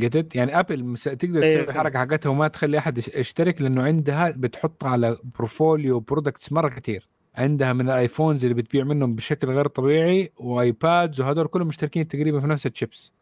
[0.01, 1.03] قتت يعني ابل مس...
[1.03, 1.69] تقدر أيوة تسوي.
[1.69, 7.07] الحركه حقتها وما تخلي أحد يش- يشترك لأنه عندها بتحط على portfolio products مرة كثير
[7.35, 12.47] عندها من الآيفونز اللي بتبيع منهم بشكل غير طبيعي وآيبادز وهذول كلهم مشتركين تقريبا في
[12.47, 13.13] نفس الشيبس.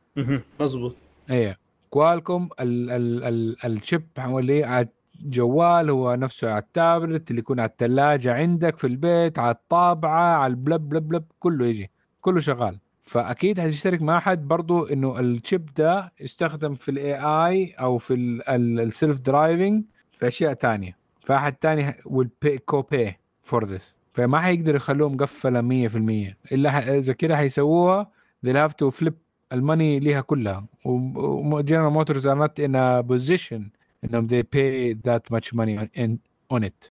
[0.60, 0.96] مظبوط.
[1.30, 1.58] إيه.
[1.90, 4.88] كوالكم ال ال ال ال chip اللي
[5.24, 10.52] الجوال هو نفسه على التابلت اللي يكون على الثلاجه عندك في البيت على الطابعة على
[10.52, 11.92] ال bulb bulb bulb كله يجي
[12.22, 12.80] كله شغال.
[13.04, 18.14] فأكيد حتشترك مع أحد برضو إنه ال chip ده يستخدم في ال AI أو في
[18.50, 20.98] ال self driving في أشياء تانية.
[21.22, 23.12] فأحد تاني will pay co-pay
[23.52, 23.66] for
[24.14, 28.12] فما حيقدروا يخلوه مقفلة 100% إلا إذا كده حيسووها
[28.46, 29.14] they'll have to flip
[29.54, 30.66] ال money ليها كلها.
[30.86, 33.70] وجنرال موتورز are not in position
[34.10, 36.18] انهم they pay that much money on, in,
[36.58, 36.92] on it.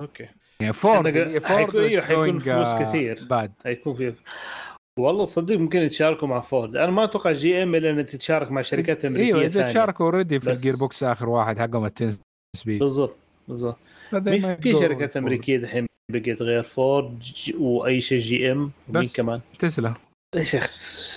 [0.00, 0.28] okay
[0.60, 3.28] يعني فورد فورد حيكون- فلوس uh, كثير.
[3.32, 3.50] bad.
[3.64, 4.14] حيكون في
[4.98, 6.76] والله صدق ممكن يتشاركوا مع فورد.
[6.76, 9.72] أنا ما أتوقع جي إم إلا ان تتشارك مع شركات أمريكية إيوه إذا ثانية.
[9.74, 12.16] شاركوا already في ال gear box آخر واحد حقهم ال ten
[12.56, 13.16] speed بالضبط
[13.48, 13.76] بالضبط.
[14.62, 17.22] في شركات أمريكية دحين بقيت غير فورد
[17.58, 19.16] وأي شيء جي إم ومين بس.
[19.16, 19.94] كمان؟ تسلا.
[20.36, 20.64] يا شيخ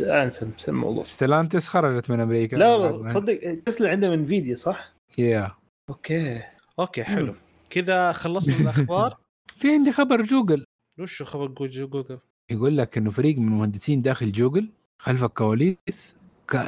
[0.01, 1.03] أنسى الموضوع.
[1.03, 2.55] ستيلانتس خرجت من أمريكا.
[2.55, 5.51] لا لا صدق تسلا عندهم انفيديا صح؟ يا
[5.89, 6.41] أوكي.
[6.79, 7.35] أوكي حلو.
[7.69, 9.17] كذا خلصنا الأخبار.
[9.57, 10.65] في عندي خبر جوجل.
[10.99, 12.19] وش خبر جوجل؟
[12.51, 14.69] يقول لك إنه فريق من المهندسين داخل جوجل
[15.01, 16.15] خلف الكواليس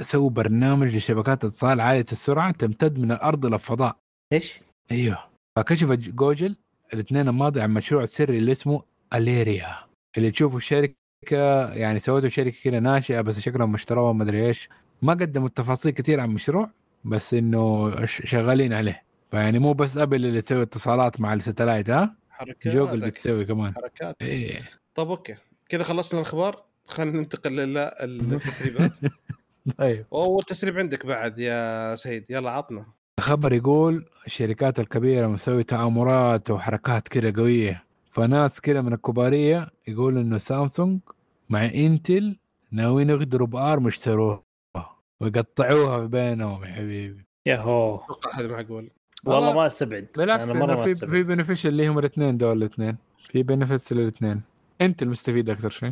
[0.02, 3.98] سووا برنامج لشبكات اتصال عالية السرعة تمتد من الأرض إلى الفضاء.
[4.34, 4.60] إيش؟
[4.92, 5.18] أيوه.
[5.58, 6.56] فكشف ج- جوجل
[6.94, 8.82] الاثنين الماضي عن مشروع سري اللي اسمه
[9.14, 9.76] أليريا.
[10.18, 10.96] اللي تشوفوا الشركة
[11.74, 14.70] يعني سوته شركة كده ناشئة بس شكلهم اشتروها ما ادري إيش.
[15.02, 16.70] ما قدموا التفاصيل كثير عن المشروع.
[17.06, 19.04] بس إنه شغالين عليه.
[19.32, 23.74] فيعني مو بس أبل اللي تسوي اتصالات مع ال satellite ها؟ حركات جوجل بتسوي كمان.
[23.74, 24.62] حركات إيه.
[24.96, 25.36] طب okay.
[25.70, 26.64] كذا خلصنا الأخبار.
[26.86, 27.52] خلينا ننتقل
[28.04, 28.92] للتسريبات.
[29.78, 30.06] طيب.
[30.14, 32.86] اول تسريب عندك بعد يا سيد يلا عطنا.
[33.20, 37.84] الخبر يقول الشركات الكبيرة مسوي تآمرات وحركات كده قوية.
[38.12, 41.00] فناس كده من الكبارية يقول إنه سامسونج
[41.50, 42.40] مع إنتل
[42.72, 44.44] ناويين يغدروا بارم يشتروها
[45.22, 47.26] ويقطعوها بينهم يا حبيبي.
[47.48, 48.90] يا هو أتوقع هذا معقول
[49.26, 50.08] والله ما استبعد.
[50.18, 51.12] بالعكس إنه ما في استبعد.
[51.12, 52.98] في beneficial اللي هم الاثنين دول الاثنين.
[53.18, 54.42] في benefits للاثنين
[54.82, 55.92] انتل مستفيد أكثر شيء.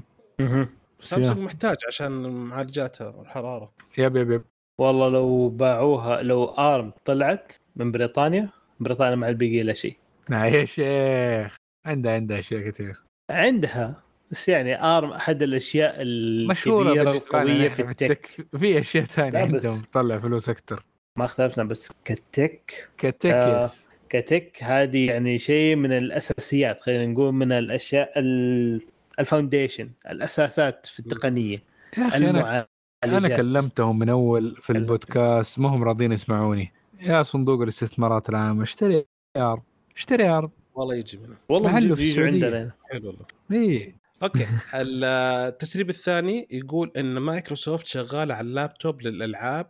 [0.99, 3.71] سامسونج محتاج عشان معالجاتها والحرارة.
[3.97, 4.43] yep yep yep.
[4.79, 8.49] والله لو باعوها لو أرم طلعت من بريطانيا
[8.79, 9.97] بريطانيا ما عاد بقي لها شيء.
[10.29, 11.55] لا يا شيخ.
[11.85, 13.03] عندها عندها أشياء كثير.
[13.29, 14.03] عندها؟
[14.33, 18.47] بس يعني أرم أحد الأشياء الكبيرة القوية في ال tech.
[18.57, 20.83] في أشياء ثانية عندهم تطلع فلوس أكثر.
[21.17, 22.89] ما اختلفنا بس كتك.
[22.97, 23.63] كتك آه.
[23.65, 28.81] yes ك tech هذه يعني شيء من الأساسيات خلينا نقول من الأشياء ال-
[29.19, 31.57] ال foundation الأساسات في التقنية.
[31.97, 32.67] يا أخي أنا
[33.03, 36.71] أنا كلمتهم من أول في ال- البودكاست ما هم راضيين يسمعوني.
[37.01, 39.05] يا صندوق الاستثمارات العامه اشتري
[39.37, 39.61] أرم
[39.95, 40.49] اشتري أرم.
[40.75, 41.37] والله يجي منه.
[41.49, 42.45] والله محله محله في يجوا السعودية.
[42.45, 42.71] عندنا.
[42.91, 43.25] حلو والله.
[43.51, 44.47] اي okay.
[44.73, 49.69] التسريب الثاني يقول إن مايكروسوفت شغاله على اللابتوب للألعاب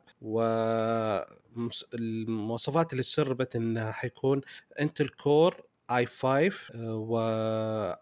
[1.51, 4.41] والمواصفات اللي سربت إنها حيكون
[4.79, 6.51] انتل core i5
[6.95, 7.19] و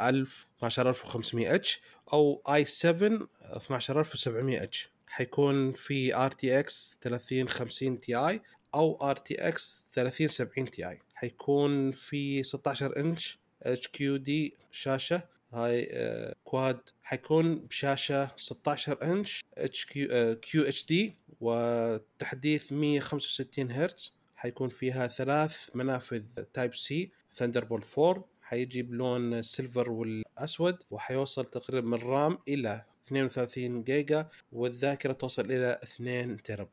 [0.02, 1.82] 1000 12500 إتش
[2.14, 4.90] أو اي 7 12700 H.
[5.08, 8.42] حيكون في RTX 3050 Ti
[8.76, 15.24] أو RTX 3070 Ti حيكون في 16 inch HQD شاشة
[15.54, 24.14] high آه، quad حيكون بشاشة 16 inch HQ QHD وتحديث 165 هرتز.
[24.36, 26.24] حيكون فيها ثلاث منافذ
[26.54, 33.84] type C Thunderbolt 4 حيجي بلون ال silver والأسود وحيوصل تقريبا من RAM إلى 32
[33.84, 36.68] جيجا والذاكرة توصل إلى 2 تيرا.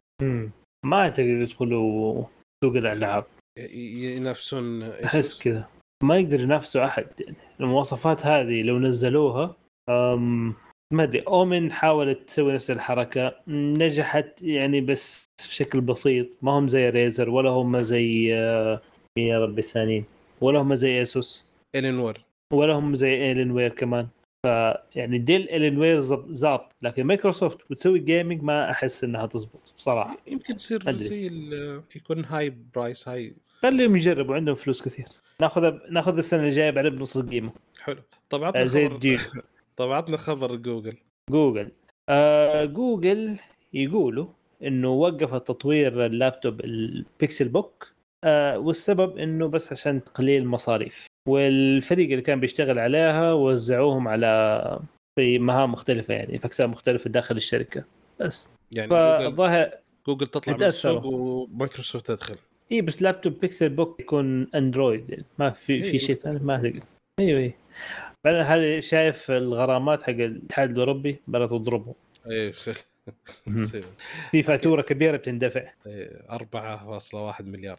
[0.84, 2.24] ما أعتقد يدخلوا
[2.64, 3.24] سوق الألعاب.
[3.58, 5.68] ينافسون أحس كذا.
[6.02, 7.06] ما يقدر ينافسوا أحد.
[7.20, 9.56] يعني المواصفات هذه لو نزلوها
[9.88, 10.54] أم
[10.92, 16.26] ما أدري Omen حاولت تسوي نفس الحركة نجحت يعني بس بشكل بسيط.
[16.42, 18.80] ما هم زي Razer ولا هم زي آه،
[19.18, 20.04] يا ربي الثانيين
[20.40, 22.14] ولا هم زي Asus Lenovo
[22.52, 24.08] ولا هم زي Alienware كمان
[24.46, 30.16] فيعني Dell Alienware زب- زابط لكن مايكروسوفت بتسوي gaming ما أحس إنها تزبط بصراحة.
[30.26, 30.90] يمكن تصير.
[30.96, 31.26] زي
[31.96, 35.06] يكون high price high خليهم يجربوا عندهم فلوس كثير.
[35.40, 38.02] ناخذ ناخذ السنة الجاية بعدين بنص قيمة حلو.
[38.30, 39.42] طب آه، عطنا زي خبر
[39.76, 40.96] طب عطنا خبر Google.
[41.30, 41.70] Google.
[42.08, 43.36] آه جوجل
[43.72, 44.26] يقولوا
[44.62, 47.88] إنه وقفت تطوير اللابتوب ال Pixelbook
[48.24, 51.06] آه والسبب إنه بس عشان تقليل المصاريف.
[51.28, 54.80] والفريق اللي كان بيشتغل عليها وزعوهم على
[55.18, 57.84] في مهام مختلفة يعني في أقسام مختلفة داخل الشركة.
[58.20, 58.48] بس.
[58.72, 59.70] يعني فالظاهر
[60.06, 60.62] جوجل تطلع من.
[60.62, 62.36] السوق ومايكروسوفت تدخل.
[62.72, 66.82] اي بس لابتوب Pixelbook يكون Android يعني ما في إيه، في شيء ثاني ما تقدر
[67.18, 67.52] أيوه أيوه
[68.24, 71.94] بعدين هذه شايف الغرامات حق الاتحاد الأوروبي بدات تضربه.
[73.46, 73.58] مهم.
[73.64, 73.84] تصير.
[74.30, 75.72] في فاتورة كبيرة بتندفع.
[75.86, 77.78] إيه، 4.1 مليار.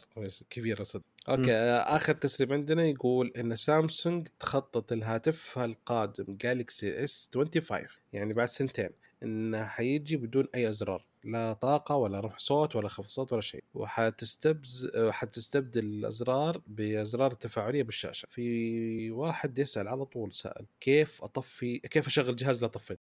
[0.50, 1.04] كبيرة صدق.
[1.30, 8.34] okay آه، آخر تسريب عندنا يقول إن سامسونج تخطط لهاتفها القادم Galaxy S 25 يعني
[8.34, 8.90] بعد سنتين
[9.24, 11.06] إنه حيجي بدون أي أزرار.
[11.26, 17.84] لا طاقة ولا رفع صوت ولا خفض صوت ولا شيء وحتستبز حتستبدل الأزرار بأزرار تفاعلية
[17.84, 18.28] بالشاشة.
[18.32, 23.00] في واحد يسأل على طول سأل كيف أطفي كيف أشغل جهاز لا طفيت.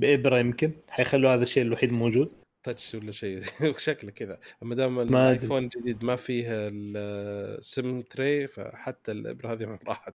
[0.00, 2.32] بإبرة يمكن حيخلوا هذا الشيء الوحيد موجود.
[2.66, 3.42] تاتش ولا شيء؟
[3.78, 4.38] شكله كذا.
[4.62, 5.00] ما دام.
[5.00, 10.14] الآيفون الجديد ما فيه السم تري فحتى الإبرة هذه راحت.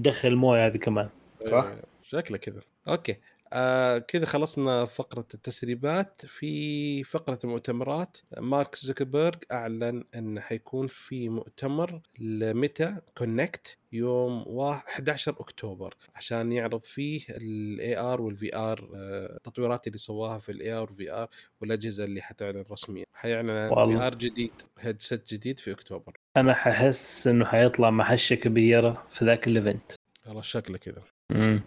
[0.00, 1.08] دخل موية هذه كمان.
[1.44, 2.60] صح؟ آه، شكله كذا.
[2.88, 3.16] okay.
[3.52, 6.26] آه كذا خلصنا فقرة التسريبات.
[6.26, 14.72] في فقرة المؤتمرات مارك زوكربيرج أعلن أن حيكون في مؤتمر ل Meta Connect يوم وا-
[14.72, 20.82] 11 أكتوبر عشان يعرض فيه ال AR وال VR التطويرات اللي سواها في ال AR
[20.90, 21.28] وال VR
[21.60, 23.04] والأجهزة اللي حتعلن رسميا.
[23.14, 26.12] حيعلن VR جديد headset جديد في أكتوبر.
[26.36, 29.92] أنا ححس إنه حيطلع محشة كبيرة في ذاك ال event
[30.26, 31.02] والله شكله كذا.
[31.30, 31.62] مم.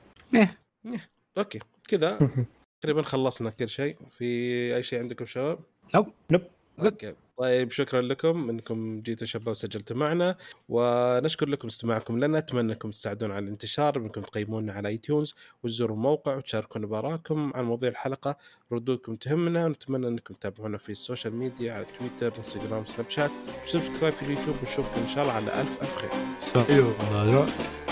[1.37, 1.59] okay.
[1.91, 2.29] كذا.
[2.81, 3.95] تقريبا خلصنا كل شيء.
[4.17, 4.25] في
[4.75, 5.59] أي شيء عندكم شباب؟
[5.95, 6.07] Nope.
[6.31, 6.41] Nope.
[6.79, 7.13] Okay.
[7.37, 10.35] طيب شكرا لكم إنكم جيتوا شباب وسجلتوا معنا.
[10.69, 12.37] ونشكر لكم استماعكم لنا.
[12.37, 13.97] أتمنى أنكم تساعدونا على الانتشار.
[13.97, 18.37] إنكم تقيمونا على iTunes وتزوروا الموقع وتشاركونا بارائكم عن مواضيع الحلقة.
[18.71, 19.65] ردودكم تهمنا.
[19.65, 23.31] ونتمنى أنكم تتابعونا في ال social media على Twitter Instagram Snapchat.
[23.65, 24.55] وسبسكرايب في اليوتيوب.
[24.59, 27.90] ونشوفكم إن شاء الله على ألف ألف خير.